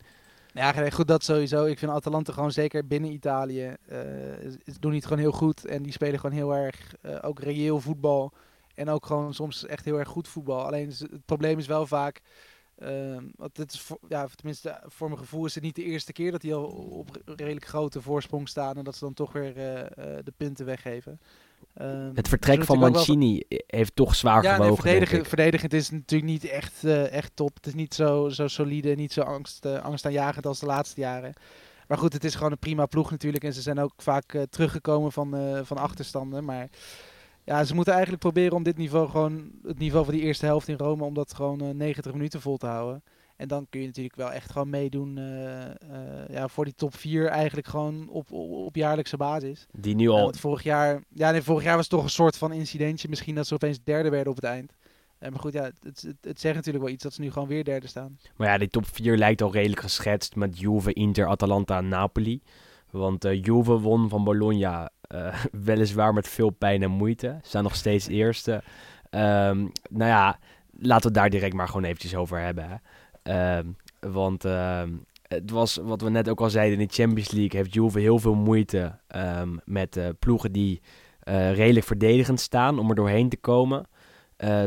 [0.59, 1.65] Ja, goed, dat sowieso.
[1.65, 3.75] Ik vind Atalanta gewoon zeker binnen Italië,
[4.79, 5.65] doen niet gewoon heel goed.
[5.65, 8.33] En die spelen gewoon heel erg, ook reëel voetbal.
[8.75, 10.65] En ook gewoon soms echt heel erg goed voetbal.
[10.65, 12.21] Alleen het probleem is wel vaak
[12.83, 16.11] Uh, want het is voor, ja, tenminste, voor mijn gevoel is het niet de eerste
[16.11, 19.57] keer dat die al op redelijk grote voorsprong staan en dat ze dan toch weer
[19.57, 19.83] uh, uh,
[20.23, 21.19] de punten weggeven.
[21.81, 23.59] Uh, het vertrek van Mancini wel...
[23.67, 24.83] heeft toch zwaar ja, gewogen.
[24.83, 27.55] Nee, verdedigend, verdedigend is natuurlijk niet echt, eh, echt top.
[27.55, 31.33] Het is niet zo, zo solide, niet zo angst, angstaanjagend als de laatste jaren.
[31.87, 33.43] Maar goed, het is gewoon een prima ploeg natuurlijk.
[33.43, 36.45] En ze zijn ook vaak teruggekomen van, van achterstanden.
[36.45, 36.69] Maar
[37.43, 40.67] ja, ze moeten eigenlijk proberen om dit niveau gewoon, het niveau van die eerste helft
[40.67, 43.03] in Rome, om dat gewoon uh, 90 minuten vol te houden.
[43.35, 45.67] En dan kun je natuurlijk wel echt gewoon meedoen uh, uh,
[46.29, 49.65] ja, voor die top 4 eigenlijk gewoon op, op, op jaarlijkse basis.
[49.71, 50.33] Die nu al...
[50.33, 53.09] vorig jaar, ja, nee, vorig jaar was het toch een soort van incidentje.
[53.09, 54.73] Misschien dat ze opeens derde werden op het eind.
[55.19, 57.63] maar goed, ja, het, het, het, zegt natuurlijk wel iets dat ze nu gewoon weer
[57.63, 58.19] derde staan.
[58.35, 62.41] Maar ja, die top 4 lijkt al redelijk geschetst met Juve, Inter, Atalanta Napoli.
[62.89, 67.37] Want uh, Juve won van Bologna uh, weliswaar met veel pijn en moeite.
[67.41, 68.53] Ze staan nog steeds eerste.
[68.53, 70.39] Um, nou ja,
[70.71, 72.81] laten we het daar direct maar gewoon eventjes over hebben.
[73.23, 73.57] Hè.
[73.57, 77.59] Um, want um, het was wat we net ook al zeiden in de Champions League
[77.59, 78.99] heeft Juve heel veel moeite
[79.65, 80.81] met uh, ploegen die
[81.23, 83.87] uh, redelijk verdedigend staan om er doorheen te komen.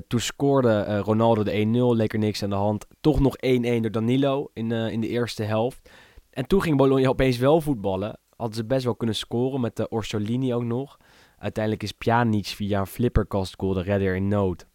[0.06, 2.86] Toen scoorde Ronaldo de 1-0, leek er niks aan de hand.
[3.00, 5.90] Toch nog 1-1 door Danilo in, in de eerste helft.
[6.30, 9.88] En toen ging Bologna opeens wel voetballen hadden ze best wel kunnen scoren met de
[9.88, 10.98] Orsolini ook nog.
[11.38, 14.66] Uiteindelijk is Pjanic via een flipperkast goal de redder in nood.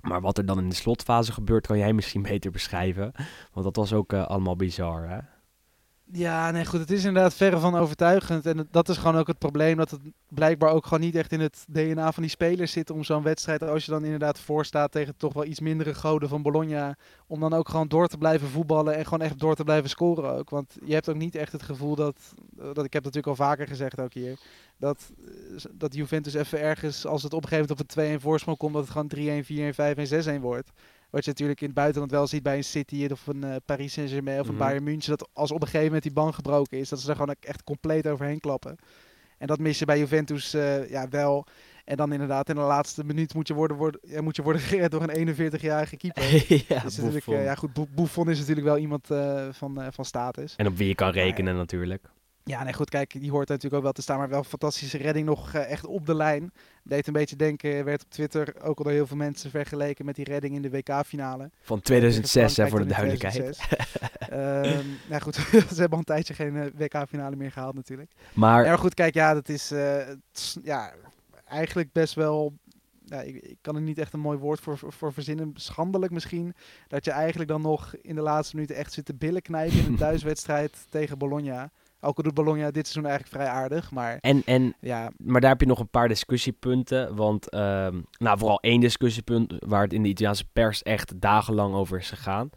[0.00, 3.12] Maar wat er dan in de slotfase gebeurt, kan jij misschien beter beschrijven.
[3.52, 5.18] Want dat was ook uh, allemaal bizar, hè?
[6.16, 6.80] Ja, nee, goed.
[6.80, 8.46] Het is inderdaad verre van overtuigend.
[8.46, 9.76] En dat is gewoon ook het probleem.
[9.76, 12.90] Dat het blijkbaar ook gewoon niet echt in het DNA van die spelers zit.
[12.90, 16.42] Om zo'n wedstrijd, als je dan inderdaad voorstaat tegen toch wel iets mindere goden van
[16.42, 16.96] Bologna.
[17.26, 18.94] Om dan ook gewoon door te blijven voetballen.
[18.94, 20.50] En gewoon echt door te blijven scoren ook.
[20.50, 22.34] Want je hebt ook niet echt het gevoel dat.
[22.50, 24.38] dat ik heb natuurlijk al vaker gezegd ook hier.
[24.76, 25.10] Dat,
[25.72, 28.74] dat Juventus even ergens, als het op een gegeven moment op een 2-1 voorsprong komt.
[28.74, 30.70] Dat het gewoon 3-1, 4-1, 5-1, 6-1 wordt.
[31.14, 33.92] Wat je natuurlijk in het buitenland wel ziet bij een City of een uh, Paris
[33.92, 34.68] Saint-Germain of een mm -hmm.
[34.68, 35.16] Bayern München.
[35.16, 37.64] Dat als op een gegeven moment die band gebroken is, dat ze er gewoon echt
[37.64, 38.76] compleet overheen klappen.
[39.38, 41.46] En dat mis je bij Juventus uh, ja, wel.
[41.84, 44.62] En dan inderdaad in de laatste minuut moet je worden, worden, ja, moet je worden
[44.70, 46.22] gered door een 41-jarige keeper.
[46.74, 49.06] ja, dus natuurlijk, uh, ja, goed, Buffon is natuurlijk wel iemand
[49.50, 50.56] van, van status.
[50.56, 52.10] En op wie je kan rekenen natuurlijk.
[52.46, 54.98] Ja, nee, goed, kijk, die hoort natuurlijk ook wel te staan, maar wel een fantastische
[54.98, 56.52] redding nog uh, echt op de lijn.
[56.82, 60.14] Deed een beetje denken, werd op Twitter ook al door heel veel mensen vergeleken met
[60.14, 61.50] die redding in de WK-finale.
[61.60, 63.58] Van 2006, hè, voor de duidelijkheid.
[64.32, 65.34] um, nou goed,
[65.74, 68.12] ze hebben al een tijdje geen uh, WK-finale meer gehaald natuurlijk.
[68.32, 68.64] Maar...
[68.64, 70.08] Ja, goed, kijk, ja, dat is, uh,
[70.62, 70.92] ja,
[71.44, 72.52] eigenlijk best wel...
[73.04, 75.52] Ja, ik, ik, kan er niet echt een mooi woord voor, voor, voor, verzinnen.
[75.54, 76.54] Schandelijk misschien.
[76.88, 79.84] Dat je eigenlijk dan nog in de laatste minuten echt zit te billen knijpen in
[79.84, 81.70] een thuiswedstrijd tegen Bologna.
[82.04, 84.18] Ook al doet Bologna dit seizoen eigenlijk vrij aardig, maar...
[84.20, 85.10] En, en, ja.
[85.16, 87.54] Maar daar heb je nog een paar discussiepunten, want...
[87.54, 87.60] Uh,
[88.18, 92.50] nou, vooral één discussiepunt waar het in de Italiaanse pers echt dagenlang over is gegaan.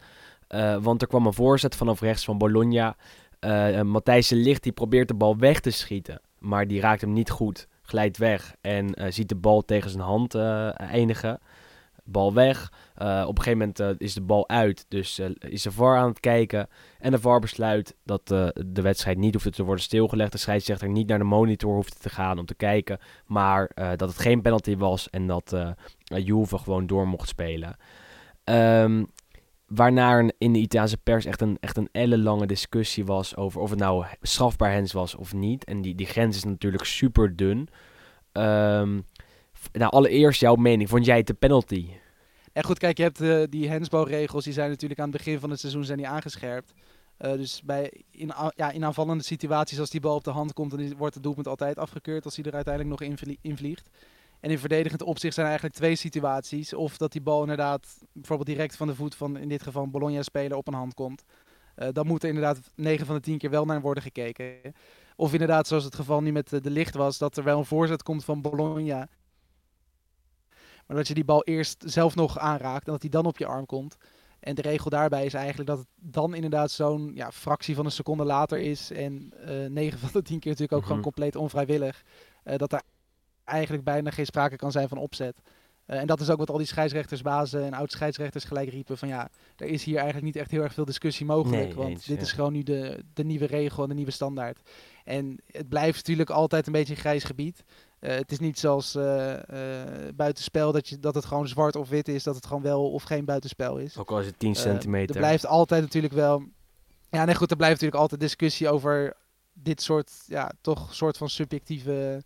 [0.48, 2.96] Uh, want er kwam een voorzet vanaf rechts van Bologna.
[3.40, 7.12] Uh, Matthijs de Ligt die probeert de bal weg te schieten, maar die raakt hem
[7.12, 7.66] niet goed.
[7.82, 10.34] Glijdt weg en uh, ziet de bal tegen zijn hand
[10.74, 11.40] eindigen
[12.10, 12.72] bal weg.
[13.02, 15.96] Uh, op een gegeven moment uh, is de bal uit, dus uh, is de VAR
[15.96, 16.68] aan het kijken.
[16.98, 20.32] En de VAR besluit dat de wedstrijd niet hoeft te worden stilgelegd.
[20.32, 22.98] De scheidsrechter niet naar de monitor hoeft te gaan om te kijken.
[23.26, 25.56] Maar dat het geen penalty was en dat
[26.04, 27.76] Juve gewoon door mocht spelen.
[28.44, 29.06] Um,
[29.66, 33.78] waarna in de Italiaanse pers echt een, echt een ellenlange discussie was over of het
[33.78, 35.64] nou strafbaar hens was of niet.
[35.64, 37.68] En die, die grens is natuurlijk super dun.
[38.32, 39.04] Um,
[39.72, 40.88] nou, allereerst jouw mening.
[40.88, 41.88] Vond jij het de penalty?
[42.52, 45.50] En goed, kijk, je hebt uh, die hensbalregels, die zijn natuurlijk aan het begin van
[45.50, 46.72] het seizoen zijn die aangescherpt.
[47.18, 50.70] Uh, dus bij in, ja, in aanvallende situaties, als die bal op de hand komt,
[50.70, 53.90] dan wordt het doelpunt altijd afgekeurd als hij er uiteindelijk nog in, in vliegt.
[54.40, 56.74] En in verdedigend opzicht zijn er eigenlijk twee situaties.
[56.74, 60.56] Of dat die bal inderdaad bijvoorbeeld direct van de voet van in dit geval Bologna-speler
[60.56, 61.24] op een hand komt.
[61.76, 64.54] Uh, dan moet er inderdaad 9 van de 10 keer wel naar worden gekeken.
[65.16, 68.02] Of inderdaad, zoals het geval nu met de licht was, dat er wel een voorzet
[68.02, 69.08] komt van Bologna.
[70.88, 73.46] Maar dat je die bal eerst zelf nog aanraakt en dat hij dan op je
[73.46, 73.96] arm komt.
[74.40, 77.90] En de regel daarbij is eigenlijk dat het dan inderdaad zo'n ja, fractie van een
[77.90, 78.90] seconde later is.
[78.90, 80.86] En uh, 9 van de 10 keer natuurlijk ook mm -hmm.
[80.86, 82.02] gewoon compleet onvrijwillig.
[82.44, 82.82] Uh, dat er
[83.44, 85.40] eigenlijk bijna geen sprake kan zijn van opzet.
[85.86, 88.98] Uh, en dat is ook wat al die scheidsrechtersbazen en oud-scheidsrechters gelijk riepen.
[88.98, 91.66] Van ja, er is hier eigenlijk niet echt heel erg veel discussie mogelijk.
[91.66, 92.22] Nee, want eens, dit ja.
[92.22, 94.70] is gewoon nu de, de nieuwe regel en de nieuwe standaard.
[95.04, 97.64] En het blijft natuurlijk altijd een beetje een grijs gebied.
[98.00, 99.38] Uh, het is niet zoals uh, uh,
[100.14, 103.02] buitenspel dat, je, dat het gewoon zwart of wit is, dat het gewoon wel of
[103.02, 103.98] geen buitenspel is.
[103.98, 105.14] Ook al is het 10 centimeter.
[105.14, 106.42] Er blijft altijd natuurlijk wel.
[107.10, 109.16] Ja, nee, goed, er blijft natuurlijk altijd discussie over
[109.52, 112.22] dit soort, ja, toch soort van subjectieve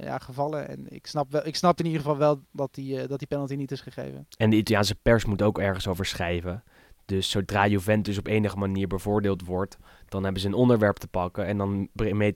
[0.00, 0.68] ja, gevallen.
[0.68, 3.54] En ik snap, wel, ik snap in ieder geval wel dat die, dat die penalty
[3.54, 4.26] niet is gegeven.
[4.36, 6.62] En de Italiaanse pers moet ook ergens over schrijven.
[7.04, 11.46] Dus zodra Juventus op enige manier bevoordeeld wordt, dan hebben ze een onderwerp te pakken.
[11.46, 11.88] En dan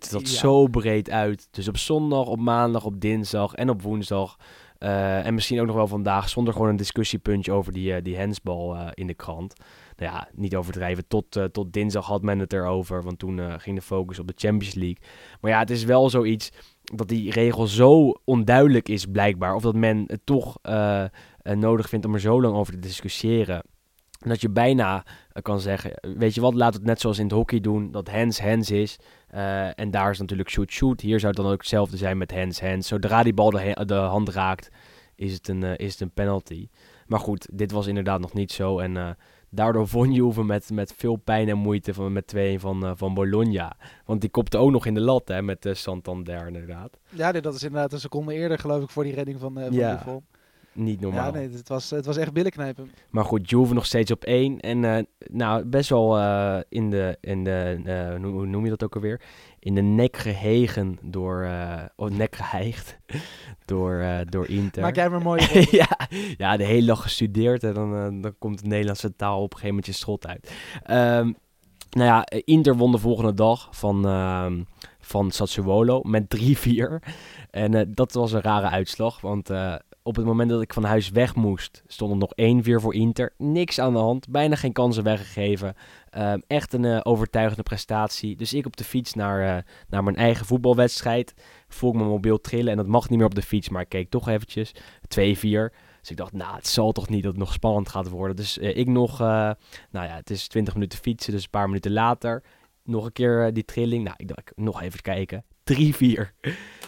[0.07, 0.37] ze dat Ja.
[0.37, 1.49] zo breed uit.
[1.51, 4.37] Dus op zondag, op maandag, op dinsdag en op woensdag.
[4.79, 8.17] eh, en misschien ook nog wel vandaag, zonder gewoon een discussiepuntje over die, eh, die
[8.17, 9.55] hensbal eh, in de krant.
[9.97, 11.05] Nou ja, niet overdrijven.
[11.09, 14.75] Tot, tot dinsdag had men het erover, want toen ging de focus op de Champions
[14.75, 14.99] League.
[15.41, 16.51] Maar ja, het is wel zoiets
[16.83, 19.55] dat die regel zo onduidelijk is blijkbaar.
[19.55, 20.57] Of dat men het toch
[21.43, 23.63] nodig vindt om er zo lang over te discussiëren.
[24.19, 27.35] Dat je bijna eh, kan zeggen, weet je wat, laat het net zoals in het
[27.35, 28.99] hockey doen, dat hands hands is.
[29.37, 31.01] Eh, en daar is natuurlijk shoot shoot.
[31.01, 32.89] Hier zou het dan ook hetzelfde zijn met hands hands.
[32.89, 34.71] Zodra die bal de, hand raakt,
[35.15, 36.69] is het, een, eh, is het een penalty.
[37.07, 38.79] Maar goed, dit was inderdaad nog niet zo.
[38.79, 39.11] En eh,
[39.51, 43.77] daardoor won Juve met, met veel pijn en moeite van, met 2 van, van Bologna.
[44.05, 46.99] Want die kopte ook nog in de lat hè, met Santander inderdaad.
[47.09, 49.73] Ja, nee, dat is inderdaad een seconde eerder, geloof ik, voor die redding van, van
[49.73, 50.25] Ja, Buffon.
[50.77, 51.25] Niet normaal.
[51.25, 52.91] Ja, nee, het was, het was echt billenknijpen.
[53.11, 54.61] Maar goed, Juve nog steeds op één.
[54.61, 58.85] En eh, nou, best wel eh, in de, in de eh, hoe noem je dat
[58.85, 59.21] ook alweer?
[59.59, 61.49] In de nek gehegen door,
[61.97, 62.99] of nek geheigd
[63.65, 64.83] door, door Inter.
[64.83, 65.47] Maak jij maar mooi.
[65.71, 69.59] ja, ja, de hele dag gestudeerd en dan, dan komt de Nederlandse taal op een
[69.59, 70.53] gegeven moment je schot uit.
[70.83, 71.33] Ehm,
[71.91, 74.63] nou ja, Inter won de volgende dag van, ehm,
[74.99, 77.03] van Sassuolo met 3-4.
[77.51, 79.51] En dat was een rare uitslag, want
[80.07, 82.33] op het moment dat ik van huis weg moest, stond er nog
[82.67, 83.33] 1-4 voor Inter.
[83.39, 85.75] Niks aan de hand, bijna geen kansen weggegeven.
[86.11, 88.37] Ehm, echt een eh, overtuigende prestatie.
[88.37, 91.35] Dus ik op de fiets naar, eh, naar mijn eigen voetbalwedstrijd.
[91.69, 93.69] Voel ik mijn mobiel trillen en dat mag niet meer op de fiets.
[93.69, 94.75] Maar ik keek toch eventjes.
[95.09, 95.73] 2-4.
[96.01, 98.37] Dus ik dacht, nou, het zal toch niet dat het nog spannend gaat worden.
[98.37, 99.57] Dus eh, ik nog, nou
[99.91, 101.33] ja, het is 20 minuten fietsen.
[101.33, 102.43] Dus een paar minuten later
[102.85, 104.05] nog een keer die trilling.
[104.05, 105.45] Nou, ik dacht, nog even kijken.
[105.75, 105.75] 3-4.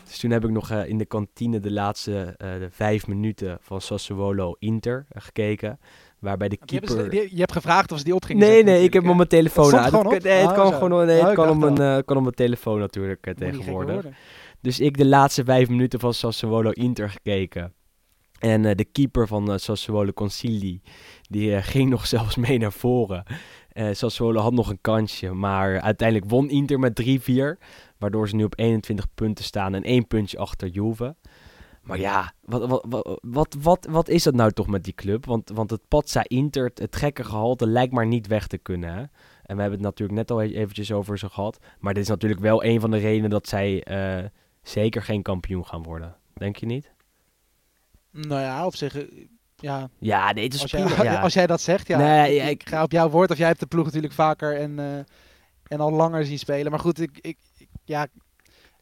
[0.08, 3.58] Dus toen heb ik nog eh, in de kantine de laatste eh, de vijf minuten
[3.60, 5.78] van Sassuolo Inter eh, gekeken.
[6.18, 7.14] Waarbij de keeper...
[7.14, 9.16] je hebt gevraagd of ze die op gingen Nee, zetten nee, ik heb hem op
[9.16, 10.08] mijn telefoon aan.
[10.12, 10.54] Het- nee, het op?
[10.54, 10.78] kan Oh, zo.
[10.78, 14.06] gewoon, nee, Oh, het ik kan op, dacht mijn, kan op mijn telefoon natuurlijk tegenwoordig.
[14.60, 17.72] Dus ik de laatste vijf minuten van Sassuolo Inter gekeken.
[18.38, 20.80] En de keeper van Sassuolo Concili,
[21.28, 23.24] die ging nog zelfs mee naar voren.
[23.68, 27.58] Eh Sassuolo had nog een kansje, maar uiteindelijk won Inter met 3-4.
[27.98, 31.16] Waardoor ze nu op 21 punten staan en één puntje achter Juve.
[31.88, 35.24] Maar ja, wat, wat, wat, wat, wat, is dat nou toch met die club?
[35.24, 38.96] Want, want het Pazza Inter, het, gekke gehalte, lijkt maar niet weg te kunnen.
[39.42, 41.58] En we hebben het natuurlijk net al e- eventjes over ze gehad.
[41.78, 44.24] Maar dit is natuurlijk wel een van de redenen dat zij eh,
[44.62, 46.16] zeker geen kampioen gaan worden.
[46.34, 46.92] Denk je niet?
[48.10, 49.26] Nou ja, zich, eh,
[49.60, 50.88] ja, Ja, nee, het is als prima.
[50.88, 51.20] jij, ja.
[51.28, 51.98] als jij dat zegt, ja.
[51.98, 54.98] Nee, ik, ga op jouw woord, of jij hebt de ploeg natuurlijk vaker en, eh,
[55.68, 56.70] en al langer zien spelen.
[56.70, 58.06] Maar goed, ik, ik, ik- ja,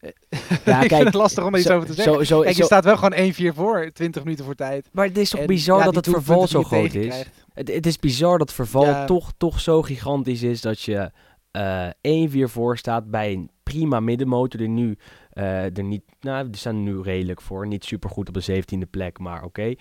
[0.00, 2.14] Ja, ik kijk, vind het lastig om er iets zo- over te zeggen.
[2.14, 4.88] Zo, zo, Kijk, je staat wel gewoon 1-4 voor, 20 minuten voor tijd.
[4.92, 7.24] maar het is toch En, bizar ja, dat het verval zo groot is?
[7.54, 9.04] Het, het is bizar dat het verval Ja.
[9.04, 11.10] toch, toch zo gigantisch is dat je
[11.50, 11.88] eh
[12.28, 14.98] 1-4 voor staat bij een prima middenmotor die nu
[15.30, 17.66] eh, er niet, nou, die staan er nu redelijk voor.
[17.66, 19.74] Niet super goed op de 17e plek, maar oké.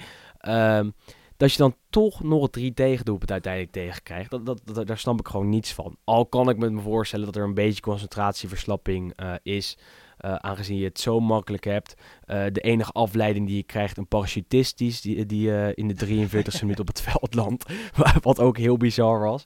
[0.45, 0.89] Ehm,
[1.37, 5.27] dat je dan toch nog drie tegendoelpunten uiteindelijk tegenkrijgt, dat, dat, dat, daar snap ik
[5.27, 5.97] gewoon niets van.
[6.03, 9.77] Al kan ik me voorstellen dat er een beetje concentratieverslapping eh, is,
[10.17, 11.95] eh, aangezien je het zo makkelijk hebt.
[12.25, 16.79] Eh, de enige afleiding die je krijgt, een parachutist die, die, in de 43e minuut
[16.79, 17.65] op het veld landt.
[18.21, 19.45] Wat ook heel bizar was.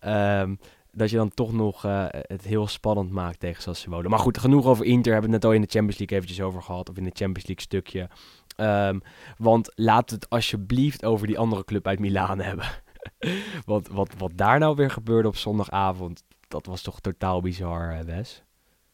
[0.00, 0.54] Ehm,
[0.92, 4.08] dat je dan toch nog het heel spannend maakt tegen Sassuolo.
[4.08, 5.12] Maar goed, genoeg over Inter.
[5.12, 6.88] Hebben we het net al in de Champions League eventjes over gehad.
[6.90, 8.08] Of in de Champions League stukje.
[8.58, 8.98] Ehm,
[9.36, 12.64] want laat het alsjeblieft over die andere club uit Milaan hebben.
[13.66, 18.00] want wat, wat daar nou weer gebeurde op zondagavond, dat was toch totaal bizar, eh,
[18.04, 18.42] Wes?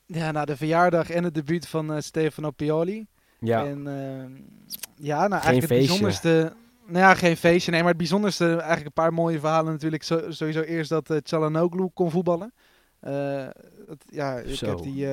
[0.07, 3.07] Ja, na de verjaardag en het debuut van eh, Stefano Pioli.
[3.39, 4.33] Ja, En ehm,
[4.97, 6.53] ja, nou Geen eigenlijk het bijzonderste...
[6.87, 10.03] Nou ja, geen feestje, nee, maar het bijzonderste, eigenlijk een paar mooie verhalen natuurlijk.
[10.03, 12.53] Zo, sowieso eerst dat uh, Çalhanoğlu kon voetballen.
[13.01, 13.47] Eh,
[13.89, 14.67] het- ja, ik Zo.
[14.67, 15.07] heb die...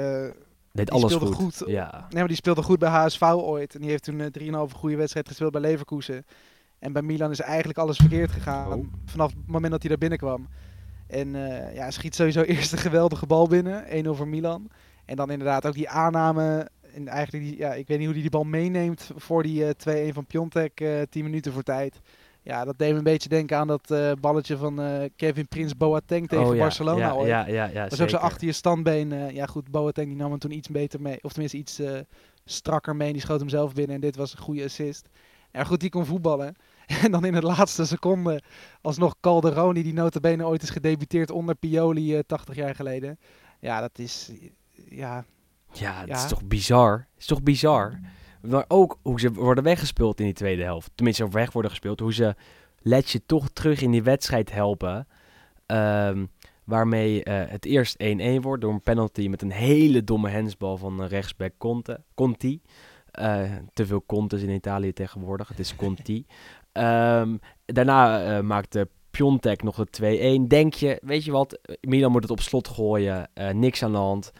[0.72, 1.58] eh, deed die alles speelde goed.
[1.58, 1.70] goed.
[1.70, 1.92] Ja.
[2.10, 3.76] Nee, maar die speelde goed bij HSV ooit.
[3.76, 6.26] En die heeft toen eh 3,5 goede wedstrijd gespeeld bij Leverkusen.
[6.80, 8.74] En bij Milan is eigenlijk alles verkeerd gegaan.
[8.74, 8.86] Oh.
[9.06, 10.48] Vanaf het moment dat hij daar binnenkwam.
[11.08, 14.06] En eh, ja, schiet sowieso eerst een geweldige bal binnen.
[14.06, 14.70] 1-0 voor Milan.
[15.06, 16.70] En dan inderdaad ook die aanname.
[16.94, 20.10] En eigenlijk, die, ja, ik weet niet hoe hij die bal meeneemt voor die eh
[20.10, 20.80] 2-1 van Piontek.
[20.82, 22.00] eh 10 minuten voor tijd.
[22.44, 25.78] Ja, dat deed me een beetje denken aan dat eh, balletje van eh, Kevin Prins
[25.78, 26.60] Boateng tegen Oh, ja.
[26.62, 27.28] Barcelona ja, ooit.
[27.28, 29.12] Ja, ja, ja, Dat is ook zo achter je standbeen.
[29.12, 31.18] eh, ja, goed, Boateng die nam hem toen iets beter mee.
[31.24, 31.82] Of tenminste iets
[32.46, 33.12] strakker mee.
[33.12, 33.96] Die schoot hem zelf binnen.
[33.96, 35.10] En dit was een goede assist.
[35.52, 36.56] Ja, goed, die kon voetballen.
[37.04, 38.42] En dan in de laatste seconde
[38.82, 43.20] alsnog Calderoni, die notabene ooit is gedebuteerd onder Pioli eh 80 jaar geleden.
[43.60, 44.32] Ja, dat is...
[44.90, 45.26] Ja,
[45.74, 46.16] Ja, het Ja.
[46.16, 46.92] is toch bizar?
[46.92, 48.00] Het is toch bizar?
[48.42, 50.92] Maar ook hoe ze worden weggespeeld in die tweede helft.
[50.96, 52.00] Tenminste, weg worden gespeeld.
[52.00, 52.36] Hoe ze
[52.82, 55.08] Letje toch terug in die wedstrijd helpen.
[55.66, 56.26] Ehm,
[56.64, 61.04] waarmee eh, het eerst 1-1 wordt door een penalty met een hele domme hensbal van
[61.04, 62.62] eh, rechtsback Conte, Conti.
[63.12, 65.48] Eh, te veel Contes in Italië tegenwoordig.
[65.48, 66.26] Het is Conti.
[66.72, 70.48] Ehm, daarna eh, maakte Piontek nog de 2-1.
[70.48, 71.60] Denk je, weet je wat?
[71.82, 73.30] Milan moet het op slot gooien.
[73.54, 74.32] niks aan de hand.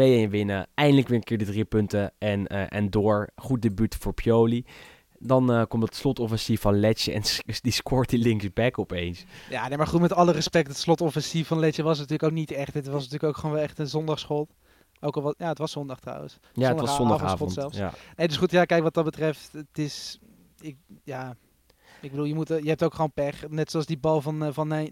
[0.00, 0.66] 2-1 winnen.
[0.74, 2.12] Eindelijk weer een keer de drie punten.
[2.18, 3.28] En, eh, en door.
[3.36, 4.64] Goed debuut voor Pioli.
[5.18, 7.12] Dan eh, komt het slotoffensief van Letje.
[7.12, 7.22] En
[7.62, 9.24] die scoort die linksback opeens.
[9.50, 12.50] ja nee, maar goed, met alle respect, het slotoffensief van Letje was natuurlijk ook niet
[12.50, 12.74] echt.
[12.74, 14.54] Het was natuurlijk ook gewoon wel echt een zondagschot.
[15.00, 16.38] Ook al wat, ja, het was zondag trouwens.
[16.52, 17.52] Ja, het was zondagavond.
[17.52, 17.76] zelfs.
[17.76, 17.92] Ja.
[18.16, 20.18] Nee, dus goed, ja, kijk, wat dat betreft, het is,
[20.60, 21.36] ik, ja,
[22.00, 23.48] ik bedoel, je, moet, eh, je hebt ook gewoon pech.
[23.48, 24.90] Net zoals die bal van, van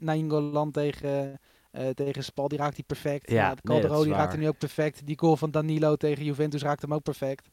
[0.72, 1.40] tegen,
[1.72, 3.30] eh tegen Spal, die raakt hij perfect.
[3.30, 5.06] Ja, Ja, nee, Caldero, dat is die raakt hem nu ook perfect.
[5.06, 7.48] Die goal van Danilo tegen Juventus raakt hem ook perfect.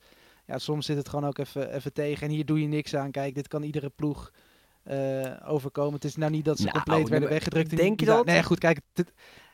[0.45, 2.27] Ja, soms zit het gewoon ook even, even tegen.
[2.27, 3.11] En hier doe je niks aan.
[3.11, 4.31] Kijk, dit kan iedere ploeg
[4.83, 5.93] eh, overkomen.
[5.93, 7.77] Het is nou niet dat ze Nou, compleet werden weggedrukt.
[7.77, 8.25] denk je dat?
[8.25, 8.79] Nee, goed, kijk.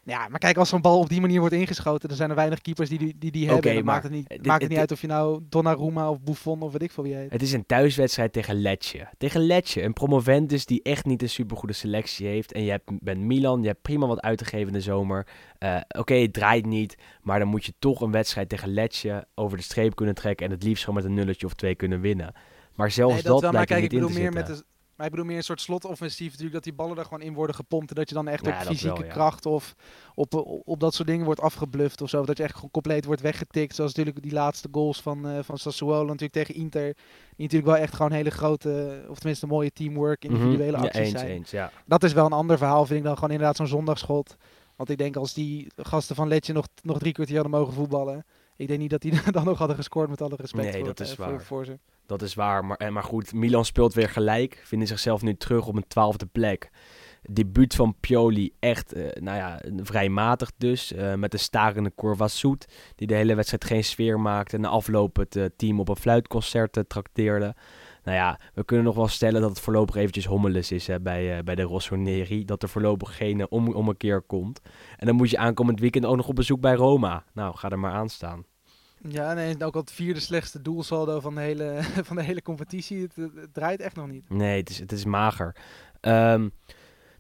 [0.08, 2.62] Ja, maar kijk, als zo'n bal op die manier wordt ingeschoten, dan zijn er weinig
[2.62, 3.74] keepers die die, die, die hebben.
[3.74, 6.22] Maar maakt het niet, dit- maakt het niet dit- uit of je nou Donnarumma of
[6.22, 7.32] Buffon of weet ik veel wie heet.
[7.32, 9.08] Het is een thuiswedstrijd tegen Letje.
[9.18, 12.52] Tegen Letje, een promovendus die echt niet een supergoede selectie heeft.
[12.52, 15.28] En je hebt, bent Milan, je hebt prima wat uit te geven in de zomer.
[15.58, 19.58] Eh, Oké, het draait niet, maar dan moet je toch een wedstrijd tegen Letje over
[19.58, 20.46] de streep kunnen trekken.
[20.46, 22.34] En het liefst gewoon met een nulletje of twee kunnen winnen.
[22.76, 24.44] Maar zelfs Nee, dat, wel, maar lijkt er kijk, niet ik in bedoel te meer
[24.44, 24.66] zitten.
[24.66, 27.22] met de, Maar ik bedoel meer een soort slotoffensief natuurlijk, dat die ballen er gewoon
[27.22, 27.90] in worden gepompt.
[27.90, 29.12] En dat je dan echt Ja, op fysieke wel, ja.
[29.14, 29.76] kracht of
[30.14, 32.26] op, op dat soort dingen wordt afgebluft of zo.
[32.26, 33.76] Dat je echt gewoon compleet wordt weggetikt.
[33.76, 36.84] Zoals natuurlijk die laatste goals van, eh van Sassuolo natuurlijk tegen Inter.
[36.94, 36.96] Die
[37.38, 40.82] natuurlijk wel echt gewoon hele grote, of tenminste mooie teamwork, individuele Mhm.
[40.82, 41.28] Ja, acties eens, zijn.
[41.32, 41.72] eens, ja.
[41.86, 44.36] Dat is wel een ander verhaal, vind ik dan gewoon inderdaad zo'n zondagschot.
[44.76, 48.26] Want ik denk als die gasten van Letje nog, nog drie kwartier hadden mogen voetballen.
[48.58, 51.00] Ik denk niet dat die dan nog hadden gescoord met alle respect Nee, voor, dat
[51.00, 51.42] is eh, waar.
[51.42, 51.80] voor ze.
[52.06, 52.66] Dat is waar.
[52.66, 54.62] Maar, en maar goed, Milan speelt weer gelijk.
[54.64, 56.70] Vinden zichzelf nu terug op een twaalfde plek.
[57.30, 60.92] Debuut van Pioli echt, eh, nou ja, vrij matig dus.
[60.94, 62.66] eh, met de starende Corvasoet.
[62.96, 64.56] Die de hele wedstrijd geen sfeer maakte.
[64.56, 67.56] En na afloop het eh, team op een fluitconcert eh, trakteerde.
[68.06, 71.38] Nou ja, we kunnen nog wel stellen dat het voorlopig eventjes hommeles is hè, bij,
[71.38, 72.46] eh, bij de Rossoneri.
[72.46, 74.62] Dat er voorlopig geen eh, om, ommekeer komt.
[74.98, 77.24] En dan moet je aankomend weekend ook nog op bezoek bij Roma.
[77.34, 78.46] Nou, ga er maar aan staan.
[79.08, 83.02] Ja, nee, ook al het vierde slechtste doelsaldo van de hele, van de hele competitie.
[83.02, 84.30] Het, draait echt nog niet.
[84.30, 85.56] Nee, het is, het is mager.
[86.00, 86.50] Ehm,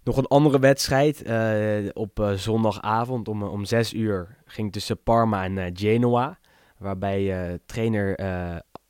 [0.03, 1.21] nog een andere wedstrijd.
[1.21, 6.39] eh, op zondagavond om, om 6 uur ging tussen Parma en Genoa.
[6.77, 8.15] Waarbij trainer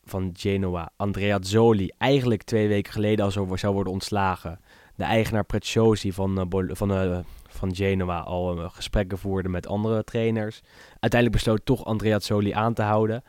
[0.06, 4.60] van Genoa, Andrea Zoli, eigenlijk twee weken geleden al zo zou worden ontslagen.
[4.96, 10.04] De eigenaar Preziosi van, eh, van, eh, van Genoa al eh, gesprekken voerde met andere
[10.04, 10.62] trainers.
[10.90, 13.24] Uiteindelijk besloot toch Andrea Zoli aan te houden.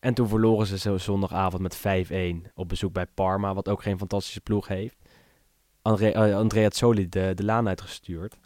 [0.00, 3.98] En toen verloren ze zo zondagavond met 5-1 op bezoek bij Parma, wat ook geen
[3.98, 4.96] fantastische ploeg heeft.
[5.82, 8.36] Andre, Andrea Zoli de, de laan uitgestuurd.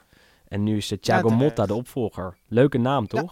[0.48, 1.28] En nu is Thiago.
[1.28, 2.36] Motta de opvolger.
[2.48, 3.24] Leuke naam, Ja.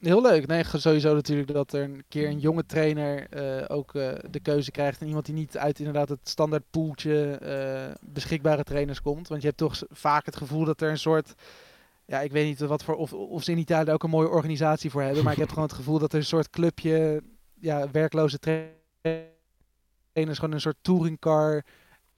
[0.00, 0.46] Heel leuk.
[0.46, 4.70] Nee, sowieso natuurlijk dat er een keer een jonge trainer eh, ook eh, de keuze
[4.70, 5.00] krijgt.
[5.00, 9.28] En iemand die niet uit inderdaad het standaard poeltje eh, beschikbare trainers komt.
[9.28, 11.34] Want je hebt toch vaak het gevoel dat er een soort...
[12.04, 12.94] Ja, ik weet niet wat voor...
[12.94, 15.24] Of, of ze in Italië ook een mooie organisatie voor hebben.
[15.24, 17.22] Maar ik heb gewoon het gevoel dat er een soort clubje...
[17.60, 18.68] Ja, werkloze tra-
[20.12, 21.64] trainers gewoon een soort touringcar...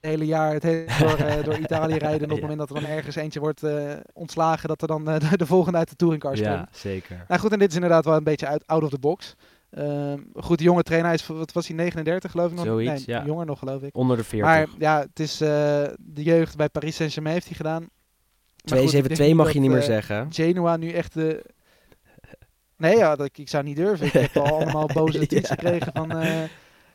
[0.02, 2.18] Het hele jaar het hele, door, eh, door Italië rijden.
[2.18, 2.40] En op het Ja.
[2.40, 4.68] moment dat er dan ergens eentje wordt eh, ontslagen...
[4.68, 6.58] dat er dan eh, de, de volgende uit de touringcar springt.
[6.58, 7.24] Ja, zeker.
[7.28, 9.34] Nou goed, en dit is inderdaad wel een beetje uit, out of the box.
[9.70, 12.64] Ehm, goed, de jonge trainer is, wat was hij, 39 geloof ik nog?
[12.64, 13.24] Zoiets, nee, ja.
[13.24, 13.96] jonger nog geloof ik.
[13.96, 14.48] Onder de 40.
[14.50, 17.80] Maar ja, het is de jeugd bij Paris Saint-Germain heeft hij gedaan.
[17.80, 17.88] Maar
[18.78, 20.32] goed, ik denk 272 mag je niet meer zeggen.
[20.32, 21.44] Genoa nu echt de...
[22.76, 24.06] Nee, ja, dat, ik zou niet durven.
[24.06, 25.54] Ik heb al allemaal boze tweets Ja.
[25.54, 26.08] gekregen van,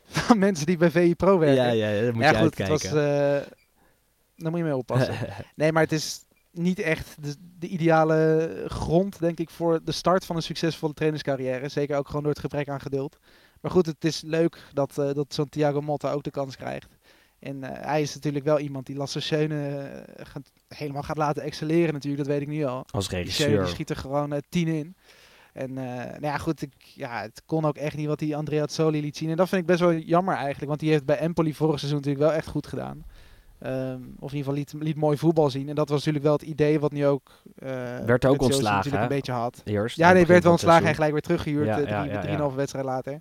[0.08, 1.76] van mensen die bij VI Pro werken.
[1.76, 2.94] Ja, ja, daar moet ja, je goed, het uitkijken.
[2.94, 3.42] was...
[3.42, 3.50] eh,
[4.36, 5.14] daar moet je mee oppassen.
[5.54, 10.24] Nee, maar het is niet echt de, de ideale grond, denk ik, voor de start
[10.24, 11.68] van een succesvolle trainerscarrière.
[11.68, 13.18] Zeker ook gewoon door het gebrek aan geduld.
[13.60, 16.96] Maar goed, het is leuk dat, eh, dat zo'n Thiago Motta ook de kans krijgt.
[17.38, 20.04] En eh, hij is natuurlijk wel iemand die Lasse Schöne
[20.68, 22.84] helemaal gaat laten excelleren natuurlijk, dat weet ik nu al.
[22.90, 23.66] Als Schöne die regisseur.
[23.68, 24.96] schiet er gewoon tien in.
[25.58, 28.66] En eh, nou ja, goed, ik, ja, het kon ook echt niet wat die Andrea
[28.66, 29.30] Soli liet zien.
[29.30, 31.98] En dat vind ik best wel jammer eigenlijk, want die heeft bij Empoli vorig seizoen
[31.98, 33.04] natuurlijk wel echt goed gedaan.
[33.58, 35.68] Ehm, of in ieder geval liet, liet mooi voetbal zien.
[35.68, 37.42] En dat was natuurlijk wel het idee wat nu ook...
[37.56, 39.60] eh Werd ook ontslagen, natuurlijk een beetje had.
[39.64, 39.96] Eerst.
[39.96, 41.66] Ja, nee, werd wel ontslagen en gelijk weer teruggehuurd.
[41.66, 42.20] Ja, ja, drie, ja, ja.
[42.20, 43.18] drieënhalve wedstrijd later.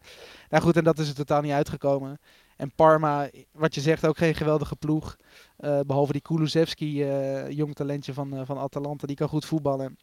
[0.49, 2.19] Nou goed, en dat is er totaal niet uitgekomen.
[2.55, 5.17] En Parma, wat je zegt, ook geen geweldige ploeg.
[5.57, 7.05] Eh, behalve die Kulusevski,
[7.49, 9.97] jong talentje van, van Atalanta, die kan goed voetballen.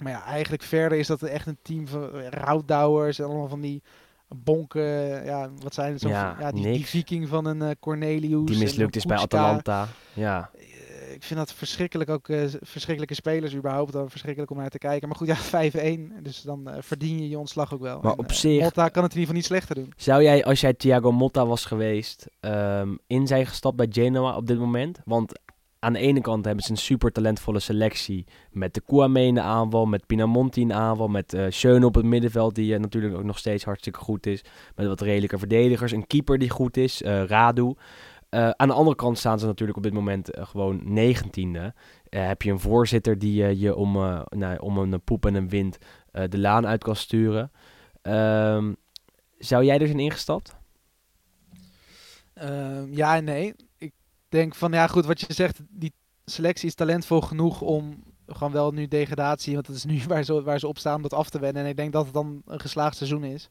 [0.00, 3.60] Maar ja, eigenlijk verder is dat echt een team van eh, rouwdouwers en allemaal van
[3.60, 3.82] die
[4.28, 5.24] bonken.
[5.24, 6.00] Ja, wat zijn het?
[6.00, 8.44] Zo, Ja, ja, die, die viking van een eh, Cornelius.
[8.50, 9.16] Die mislukt is bij.
[9.16, 9.88] Atalanta.
[10.12, 10.50] Ja.
[10.54, 10.68] Eh,
[11.14, 12.26] Ik vind dat verschrikkelijk ook,
[12.60, 13.92] verschrikkelijke spelers überhaupt.
[13.92, 15.08] Dan verschrikkelijk om naar te kijken.
[15.08, 15.36] Maar goed, ja,
[16.18, 16.22] 5-1.
[16.22, 18.00] Dus dan verdien je je ontslag ook wel.
[18.02, 19.92] Maar En, op zich- Motta kan het in ieder geval niet slechter doen.
[19.96, 24.46] Zou jij, als jij Thiago Motta was geweest, ehm, in zijn gestapt bij Genoa op
[24.46, 24.98] dit moment?
[25.04, 25.38] Want
[25.80, 28.26] aan de ene kant hebben ze een super talentvolle selectie.
[28.50, 31.94] Met de Kouame in de aanval, met Pinamonti in de aanval, met eh Schöne op
[31.94, 34.44] het middenveld, die eh, natuurlijk ook nog steeds hartstikke goed is.
[34.74, 37.74] Met wat redelijke verdedigers, een keeper die goed is, eh, Radu.
[38.30, 41.74] Aan de andere kant staan ze natuurlijk op dit moment gewoon negentiende.
[42.08, 43.92] Heb je een voorzitter die je om,
[44.28, 45.78] nou, om een poep en een wind
[46.28, 47.50] de laan uit kan sturen.
[48.02, 48.72] Ehm,
[49.38, 50.56] zou jij er zijn ingestapt?
[52.34, 53.54] Ehm, ja en nee.
[54.30, 55.92] Ik denk van, ja goed, wat je zegt, die
[56.24, 60.42] selectie is talentvol genoeg om gewoon wel nu degradatie, want dat is nu waar ze,
[60.42, 61.62] waar ze op staan, om dat af te wennen.
[61.62, 63.50] En ik denk dat het dan een geslaagd seizoen is.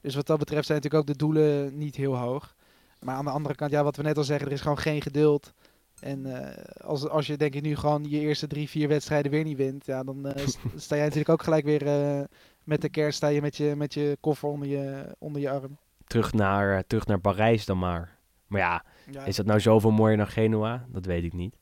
[0.00, 2.54] Dus wat dat betreft zijn natuurlijk ook de doelen niet heel hoog.
[3.00, 5.02] Maar aan de andere kant, ja, wat we net al zeggen, er is gewoon geen
[5.02, 5.52] geduld.
[6.00, 9.44] En eh, als, als je denk ik nu gewoon je eerste drie, vier wedstrijden weer
[9.44, 12.20] niet wint, ja, dan eh, st- sta jij natuurlijk ook gelijk weer eh,
[12.64, 15.78] met de kerst sta je met je, met je koffer onder je, onder je arm.
[16.06, 18.18] Terug naar, terug naar Parijs dan maar.
[18.46, 20.84] Maar ja, Ja, is dat nou zoveel mooier dan Genua?
[20.88, 21.56] Dat weet ik niet.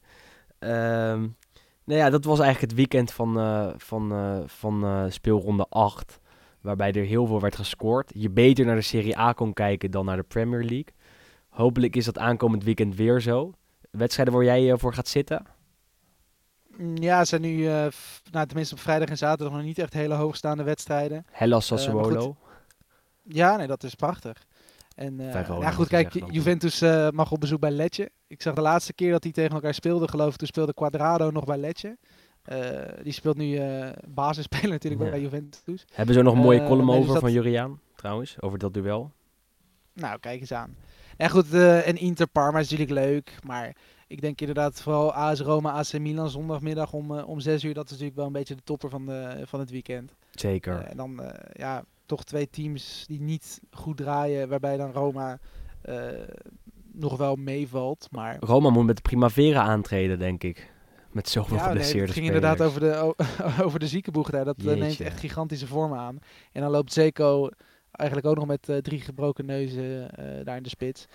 [0.58, 1.26] Ehm,
[1.84, 6.20] nou ja, dat was eigenlijk het weekend van, eh, van, eh, van eh, speelronde 8.
[6.60, 8.10] Waarbij er heel veel werd gescoord.
[8.14, 10.94] Je beter naar de Serie A kon kijken dan naar de Premier League.
[11.48, 13.52] Hopelijk is dat aankomend weekend weer zo.
[13.90, 15.46] Wedstrijden waar jij voor gaat zitten?
[16.76, 17.64] Mm, ja, zijn nu,
[18.30, 21.24] nou, tenminste op vrijdag en zaterdag nog niet echt hele hoogstaande wedstrijden.
[21.30, 22.36] Hellas Sassuolo.
[23.22, 24.46] ja, nee, dat is prachtig.
[24.98, 28.10] En uh, ja, goed, kijk, Juventus uh, mag op bezoek bij Letje.
[28.26, 31.30] Ik zag de laatste keer dat die tegen elkaar speelden, geloof ik, toen speelde Quadrado
[31.30, 31.98] nog bij Letje.
[32.52, 32.58] Uh,
[33.02, 33.60] die speelt nu
[34.08, 35.84] basisspeler natuurlijk bij Juventus.
[35.92, 39.12] Hebben ze nog een mooie column over van Juriaan, trouwens, over dat duel?
[39.92, 40.76] Nou, kijk eens aan.
[41.16, 43.76] En goed, en Inter Parma is natuurlijk leuk, maar
[44.06, 47.74] ik denk inderdaad vooral AS Roma, AC Milan zondagmiddag om, om 6 uur.
[47.74, 50.14] Dat is natuurlijk wel een beetje de topper van, de, van het weekend.
[50.30, 50.82] Zeker.
[50.82, 51.22] en dan,
[51.52, 55.38] ja, toch twee teams die niet goed draaien, waarbij dan Roma
[55.88, 55.96] uh,
[56.92, 58.08] nog wel meevalt.
[58.10, 58.36] Maar...
[58.40, 60.70] Roma moet met de Primavera aantreden, denk ik.
[61.10, 63.14] Met zoveel ja, geblesseerde nee, Het ging inderdaad over de,
[63.64, 64.44] over de ziekenboeg daar.
[64.44, 66.18] Dat eh, neemt echt gigantische vormen aan.
[66.52, 67.48] En dan loopt Zeko
[67.90, 70.10] eigenlijk ook nog met uh, drie gebroken neuzen
[70.44, 71.06] daar in de spits.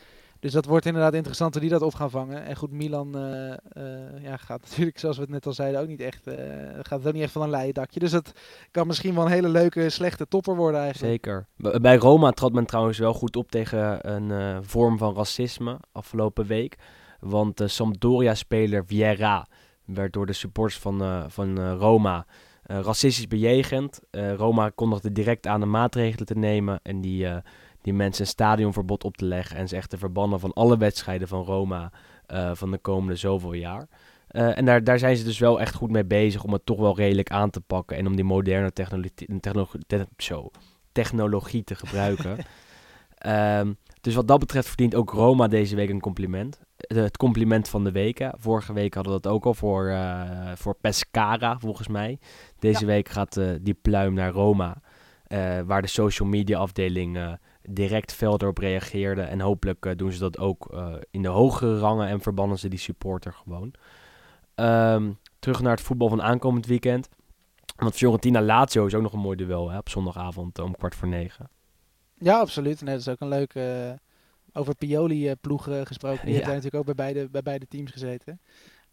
[0.44, 2.46] Dus dat wordt inderdaad interessant die dat op gaan vangen.
[2.46, 5.88] En goed, Milan uh, uh, ja, gaat natuurlijk, zoals we het net al zeiden, ook
[5.88, 6.36] niet echt, uh,
[6.82, 8.00] gaat ook niet echt van een leien dakje.
[8.00, 8.34] Dus dat
[8.72, 11.12] kan misschien wel een hele leuke, slechte topper worden eigenlijk.
[11.12, 11.48] Zeker.
[11.82, 16.78] Bij Roma trad men trouwens wel goed op tegen een vorm van racisme afgelopen week.
[17.20, 19.48] Want de Sampdoria-speler Vieira
[19.86, 22.26] werd door de supporters van, van Roma
[22.64, 24.00] racistisch bejegend.
[24.38, 27.28] Roma kondigde direct aan de maatregelen te nemen en die
[27.84, 31.28] die mensen een stadionverbod op te leggen en ze echt te verbannen van alle wedstrijden
[31.28, 31.92] van Roma
[32.28, 33.88] uh, van de komende zoveel jaar.
[34.32, 36.80] Uh, en daar, daar zijn ze dus wel echt goed mee bezig om het toch
[36.80, 40.08] wel redelijk aan te pakken en om die moderne technologie, technologie, te,
[40.92, 42.38] technologie te gebruiken.
[43.60, 46.62] um, dus wat dat betreft verdient ook Roma deze week een compliment.
[46.88, 48.30] Uh, het compliment van de week.
[48.38, 52.20] Vorige week hadden we dat ook al voor, uh, voor Pescara, volgens mij.
[52.60, 52.86] Deze ja.
[52.86, 54.82] week gaat die pluim naar Roma.
[55.66, 57.38] waar de social media afdeling
[57.70, 59.22] direct fel erop reageerde.
[59.22, 62.68] En hopelijk uh, doen ze dat ook uh, in de hogere rangen en verbannen ze
[62.68, 63.74] die supporter gewoon.
[64.56, 67.10] Um, terug naar het voetbal van aankomend weekend.
[67.76, 71.08] Want Fiorentina Lazio is ook nog een mooi duel hè, op zondagavond om kwart voor
[71.08, 71.50] negen.
[72.14, 72.82] Ja, absoluut.
[72.82, 73.88] Nee, dat is ook een leuke...
[73.88, 73.98] Uh,
[74.56, 76.26] over Pioli-ploeg gesproken.
[76.26, 76.40] Die ja.
[76.40, 78.40] heeft natuurlijk ook bij beide, bij beide teams gezeten.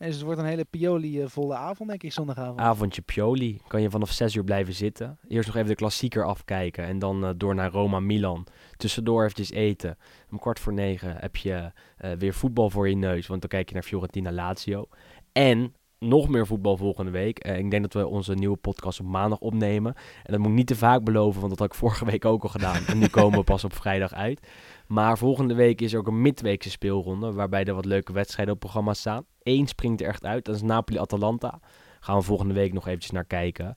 [0.01, 2.61] En dus het wordt een hele Pioli-volle avond, denk ik, zondagavond.
[2.61, 3.61] Avondje Pioli.
[3.67, 5.19] Kan je vanaf 6 uur blijven zitten.
[5.29, 6.85] Eerst nog even de klassieker afkijken.
[6.85, 8.47] En dan uh, door naar Roma-Milan.
[8.81, 9.99] Tussendoor eventjes eten.
[10.31, 11.73] Om kwart voor negen heb je
[12.05, 13.27] uh, weer voetbal voor je neus.
[13.27, 14.89] Want dan kijk je naar Fiorentina-Lazio.
[15.33, 17.47] En nog meer voetbal volgende week.
[17.47, 19.95] Uh, ik denk dat we onze nieuwe podcast op maandag opnemen.
[19.95, 22.43] En dat moet ik niet te vaak beloven, want dat had ik vorige week ook
[22.43, 22.85] al gedaan.
[22.87, 24.47] En nu komen we pas op vrijdag uit.
[24.87, 28.61] Maar volgende week is er ook een midweekse speelronde, waarbij er wat leuke wedstrijden op
[28.61, 29.25] programma staan.
[29.43, 31.61] Eén springt er echt uit, dat is Napoli-Atalanta.
[32.01, 33.77] Gaan we volgende week nog eventjes naar kijken.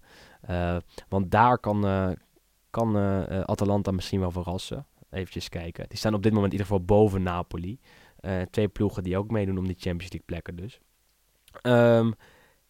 [0.50, 0.78] Uh,
[1.10, 2.16] want daar kan,
[2.70, 2.96] kan
[3.46, 4.86] Atalanta misschien wel verrassen.
[5.14, 5.86] Eventjes kijken.
[5.88, 7.80] Die staan op dit moment in ieder geval boven Napoli.
[8.50, 10.80] twee ploegen die ook meedoen om die Champions League plekken dus.
[11.62, 12.14] Um,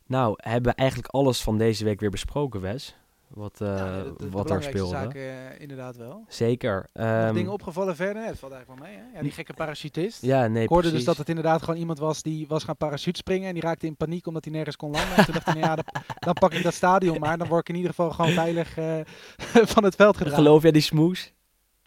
[0.08, 2.96] nou, hebben we eigenlijk alles van deze week weer besproken, Wes?
[3.28, 4.90] Wat, uh, ja, de, de, wat daar speelde.
[4.90, 6.26] Zaken, uh, inderdaad wel.
[6.28, 6.90] Zeker.
[6.94, 8.16] Um, dingen opgevallen verder?
[8.16, 9.00] Nee, het valt eigenlijk wel mee.
[9.00, 9.18] Hè?
[9.18, 10.22] Ja, die gekke parachutist.
[10.22, 13.48] Ja, nee, Ik hoorde dus dat het inderdaad gewoon iemand was die was gaan parachutespringen
[13.48, 15.16] en die raakte in paniek omdat hij nergens kon landen.
[15.16, 15.86] en toen dacht hij, nou ja, dan,
[16.20, 17.38] dan, pak ik dat stadion maar.
[17.38, 19.00] Dan word ik in ieder geval gewoon veilig uh,
[19.74, 20.44] van het veld gedragen.
[20.44, 21.34] Geloof jij die smoes?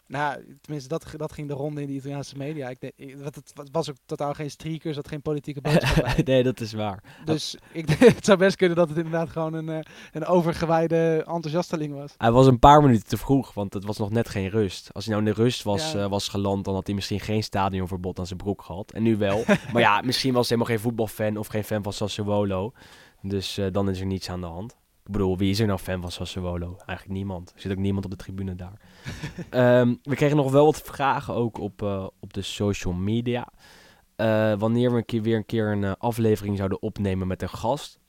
[0.07, 2.69] Nou, tenminste, dat, dat ging de ronde in de Italiaanse media.
[2.69, 6.59] Ik, ik, het, het was ook totaal geen streakers, dat geen politieke boodschap nee, dat
[6.59, 7.03] is waar.
[7.25, 9.79] Dus ik, het zou best kunnen dat het inderdaad gewoon een, eh,
[10.11, 12.13] een overgewijde enthousiasteling was.
[12.17, 14.93] Hij was een paar minuten te vroeg, want het was nog net geen rust.
[14.93, 16.03] Als hij nou in de rust was, ja.
[16.03, 18.91] uh, was geland, dan had hij misschien geen stadionverbod aan zijn broek gehad.
[18.91, 19.43] En nu wel.
[19.73, 22.73] maar ja, misschien was hij helemaal geen voetbalfan of geen fan van Sassuolo.
[23.21, 24.75] Dus uh, dan is er niets aan de hand.
[25.07, 26.75] Ik bedoel, wie is er nou fan van Sassuolo?
[26.85, 27.51] Eigenlijk niemand.
[27.55, 28.81] Er zit ook niemand op de tribune daar.
[29.81, 33.47] um, we kregen nog wel wat vragen ook op, uh, op de social media.
[34.17, 37.49] Uh, wanneer we een keer, weer een keer een uh, aflevering zouden opnemen met een
[37.49, 37.99] gast.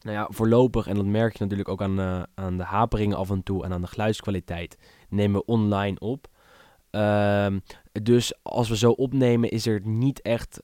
[0.00, 3.42] Nou ja, voorlopig, en dat merk je natuurlijk ook aan, aan de haperingen af en
[3.42, 4.78] toe en aan de geluidskwaliteit,
[5.08, 6.26] nemen we online op.
[6.90, 7.62] Um,
[8.02, 10.62] dus als we zo opnemen, is er niet echt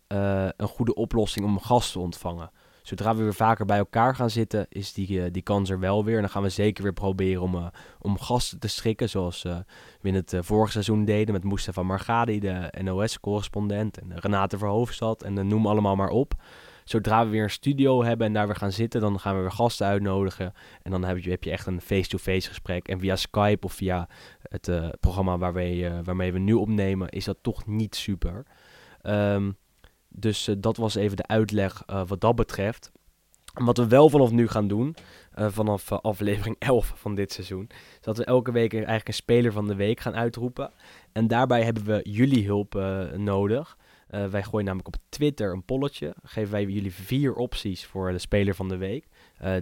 [0.57, 2.51] een goede oplossing om een gast te ontvangen.
[2.89, 6.05] Zodra we weer vaker bij elkaar gaan zitten, is die, uh, die kans er wel
[6.05, 6.15] weer.
[6.15, 7.67] En dan gaan we zeker weer proberen om, uh,
[7.99, 9.09] om gasten te strikken.
[9.09, 9.57] Zoals uh,
[10.01, 13.99] we in het vorige seizoen deden met Mustafa Margadi, de NOS-correspondent.
[13.99, 16.35] En Renate Verhoofdstad en noem allemaal maar op.
[16.85, 19.51] Zodra we weer een studio hebben en daar weer gaan zitten, dan gaan we weer
[19.51, 20.53] gasten uitnodigen.
[20.83, 22.89] En dan heb je, heb je echt een face-to-face gesprek.
[22.89, 24.09] En via Skype of via
[24.43, 24.71] het
[25.01, 28.47] programma waarmee, waarmee we nu opnemen, is dat toch niet super.
[29.03, 29.57] Um,
[30.09, 32.93] dus uh, dat was even de uitleg uh, wat dat betreft.
[33.55, 34.97] Wat we wel vanaf nu gaan doen,
[35.39, 39.53] uh, vanaf aflevering 11 van dit seizoen, is dat we elke week eigenlijk een speler
[39.53, 40.73] van de week gaan uitroepen.
[41.13, 42.75] En daarbij hebben we jullie hulp
[43.17, 43.77] nodig.
[44.09, 46.15] Eh, wij gooien namelijk op Twitter een polletje.
[46.23, 49.07] Geven wij jullie vier opties voor de speler van de week.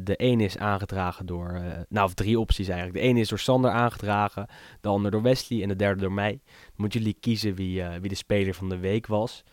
[0.02, 2.98] De ene is aangedragen door, nou of drie opties eigenlijk.
[2.98, 4.46] De ene is door Sander aangedragen,
[4.80, 6.30] de andere door Wesley en de derde door mij.
[6.30, 9.44] Dan moeten jullie kiezen wie, wie de speler van de week was.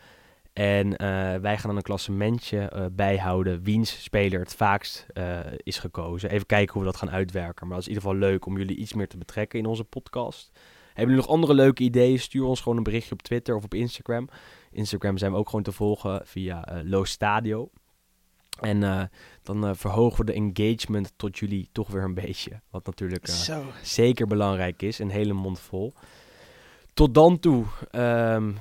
[0.53, 0.97] En
[1.41, 5.05] wij gaan dan een klassementje bijhouden wiens speler het vaakst
[5.57, 6.29] is gekozen.
[6.29, 7.67] Even kijken hoe we dat gaan uitwerken.
[7.67, 9.83] Maar dat is in ieder geval leuk om jullie iets meer te betrekken in onze
[9.83, 10.51] podcast.
[10.85, 12.19] Hebben jullie nog andere leuke ideeën?
[12.19, 14.29] Stuur ons gewoon een berichtje op Twitter of op Instagram.
[14.71, 17.69] Instagram zijn we ook gewoon te volgen via Lo Stadio.
[18.59, 19.03] En uh,
[19.43, 22.61] dan uh, verhogen we de engagement tot jullie toch weer een beetje.
[22.69, 23.27] Wat natuurlijk
[23.81, 24.99] zeker belangrijk is.
[24.99, 25.93] Een hele mond vol.
[26.93, 28.57] Tot dan toe um,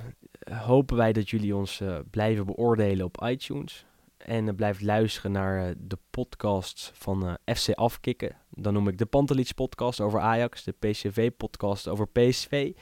[0.51, 3.86] hopen wij dat jullie ons blijven beoordelen op iTunes.
[4.16, 8.36] En blijft luisteren naar de podcasts van FC Afkikken.
[8.51, 10.64] Dan noem ik de Pantelits podcast over Ajax.
[10.64, 12.72] De PCV podcast over PSV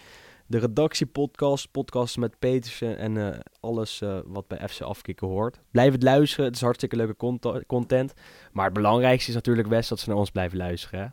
[0.51, 3.29] de redactiepodcast, podcast met Petersen en uh,
[3.61, 5.61] alles uh, wat bij FC Afkikken hoort.
[5.71, 8.13] Blijf het luisteren, het is hartstikke leuke cont content.
[8.53, 11.01] Maar het belangrijkste is natuurlijk best dat ze naar ons blijven luisteren.
[11.01, 11.07] Hè?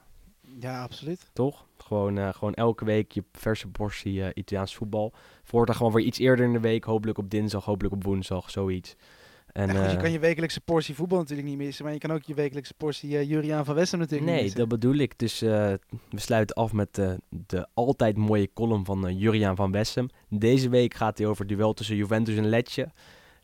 [0.60, 1.30] Ja, absoluut.
[1.34, 1.67] Toch?
[1.88, 5.14] Gewoon, uh, gewoon elke week je verse portie Italiaans voetbal.
[5.44, 6.84] Voortaan gewoon weer iets eerder in de week.
[6.84, 8.96] Hopelijk op dinsdag, hopelijk op woensdag, zoiets.
[9.52, 12.24] En, je eh, kan je wekelijkse portie voetbal natuurlijk niet missen, maar je kan ook
[12.24, 15.20] je wekelijkse portie Juriaan van Westen natuurlijk nee, niet Nee, dat bedoel ik.
[15.20, 15.80] Dus we
[16.10, 16.96] sluiten af met
[17.30, 20.10] de altijd mooie column van Juriaan van Wessem.
[20.30, 22.90] Deze week gaat hij over het duel tussen Juventus en Lecce.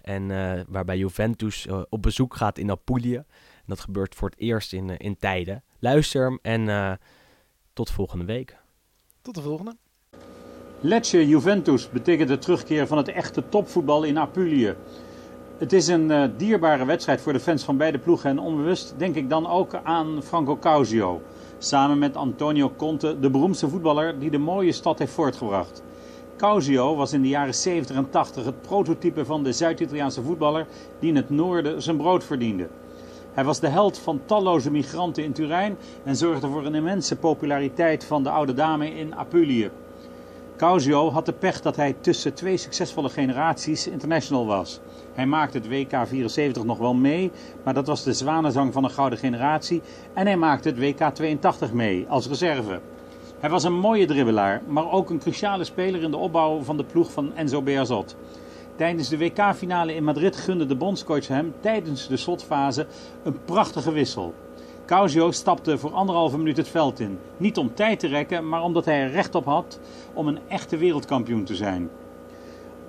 [0.02, 0.28] En
[0.68, 3.16] waarbij Juventus op bezoek gaat in Apulië.
[3.16, 5.64] En dat gebeurt voor het eerst in, in tijden.
[5.80, 6.98] Luister hem en
[7.74, 8.58] tot volgende week.
[9.22, 9.76] Tot de volgende.
[10.80, 14.76] Lecce Juventus betekent de terugkeer van het echte topvoetbal in Apulië.
[15.58, 18.30] Het is een uh, dierbare wedstrijd voor de fans van beide ploegen.
[18.30, 21.22] En onbewust denk ik dan ook aan Franco Causio.
[21.58, 25.84] Samen met Antonio Conte, de beroemdste voetballer die de mooie stad heeft voortgebracht.
[26.38, 30.68] Causio was in de jaren 70 en 80 het prototype van de Zuid-Italiaanse voetballer
[31.00, 32.70] die in het noorden zijn brood verdiende.
[33.34, 38.06] Hij was de held van talloze migranten in Turijn en zorgde voor een immense populariteit
[38.06, 39.72] van de oude dame in Apulië.
[40.58, 44.80] Causio had de pech dat hij tussen twee succesvolle generaties international was.
[45.14, 47.32] Hij maakte het WK 74 nog wel mee,
[47.64, 49.82] maar dat was de zwanenzang van een gouden generatie.
[50.14, 52.80] En hij maakte het WK 82 mee, als reserve.
[53.40, 56.84] Hij was een mooie dribbelaar, maar ook een cruciale speler in de opbouw van de
[56.84, 58.16] ploeg van Enzo Bearzot.
[58.84, 62.88] Tijdens de WK-finale in Madrid gunde de bondscoach hem tijdens de slotfase
[63.24, 64.34] een prachtige wissel.
[64.86, 67.20] Causio stapte voor anderhalve minuut het veld in.
[67.38, 69.80] Niet om tijd te rekken, maar omdat hij er recht op had
[70.14, 71.90] om een echte wereldkampioen te zijn.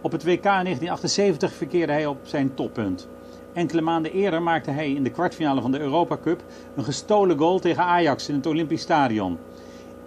[0.01, 3.09] Op het WK in 1978 verkeerde hij op zijn toppunt.
[3.53, 6.43] Enkele maanden eerder maakte hij in de kwartfinale van de Europa Cup
[6.77, 9.39] een gestolen goal tegen Ajax in het Olympisch Stadion.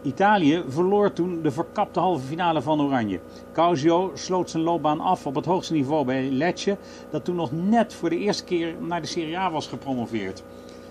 [0.02, 3.20] Italië verloor toen de verkapte halve finale van Oranje.
[3.54, 6.78] Causio sloot zijn loopbaan af op het hoogste niveau bij Lecce,
[7.10, 10.44] dat toen nog net voor de eerste keer naar de Serie A was gepromoveerd.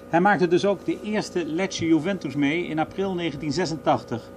[0.08, 4.30] Hij maakte dus ook de eerste Lecce Juventus mee in april 1986.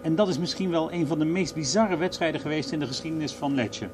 [0.00, 3.32] En dat is misschien wel een van de meest bizarre wedstrijden geweest in de geschiedenis
[3.32, 3.88] van Lecce.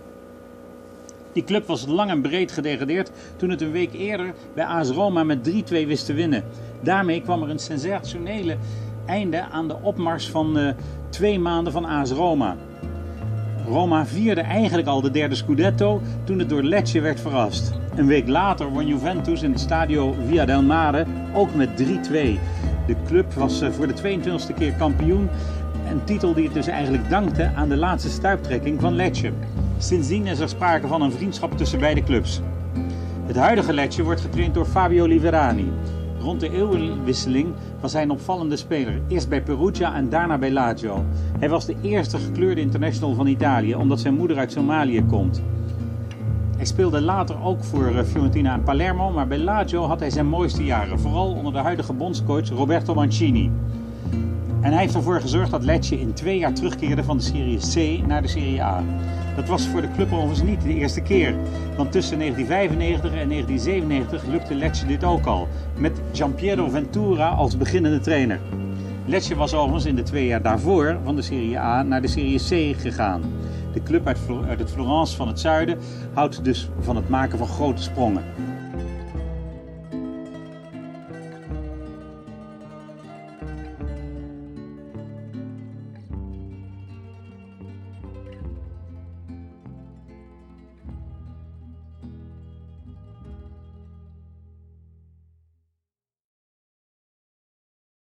[1.33, 5.25] Die club was lang en breed gedegradeerd toen het een week eerder bij AS Roma
[5.25, 6.45] met 3-2 wist te winnen.
[6.81, 8.57] Daarmee kwam er een sensationele
[9.11, 10.71] einde aan de opmars van uh,
[11.09, 12.57] twee maanden van AS Roma.
[13.67, 17.73] Roma vierde eigenlijk al de derde Scudetto toen het door Lecce werd verrast.
[17.97, 21.85] Een week later won Juventus in het stadio Via del Mare ook met 3-2.
[22.87, 25.29] De club was eh, voor de 22e keer kampioen.
[25.91, 29.33] Een titel die het dus eigenlijk dankte aan de laatste stuiptrekking van Lecce.
[29.79, 32.41] Sindsdien is er sprake van een vriendschap tussen beide clubs.
[33.27, 35.73] Het huidige Lecce wordt getraind door Fabio Liverani.
[36.21, 39.01] Rond de eeuwenwisseling was hij een opvallende speler.
[39.09, 41.05] Eerst bij Perugia en daarna bij Lazio.
[41.39, 45.43] Hij was de eerste gekleurde international van Italië, omdat zijn moeder uit Somalië komt.
[46.57, 50.27] Hij speelde later ook voor eh, Fiorentina en Palermo, maar bij Lazio had hij zijn
[50.27, 51.01] mooiste jaren.
[51.01, 53.51] Vooral onder de huidige bondscoach Roberto Mancini.
[54.61, 58.07] En hij heeft ervoor gezorgd dat Lecce in twee jaar terugkeerde van de Serie C
[58.07, 58.85] naar de Serie A.
[59.37, 61.35] Dat was voor de club overigens niet de eerste keer.
[61.77, 65.49] Want tussen 1995 en 1997 lukte Lecce dit ook al.
[65.77, 68.41] Met Giampiero Ventura als beginnende trainer.
[69.07, 72.73] Lecce was overigens in de twee jaar daarvoor van de Serie A naar de Serie
[72.73, 73.23] C gegaan.
[73.73, 74.19] De club uit,
[74.49, 75.79] uit het Florence van het zuiden
[76.13, 78.23] houdt dus van het maken van grote sprongen.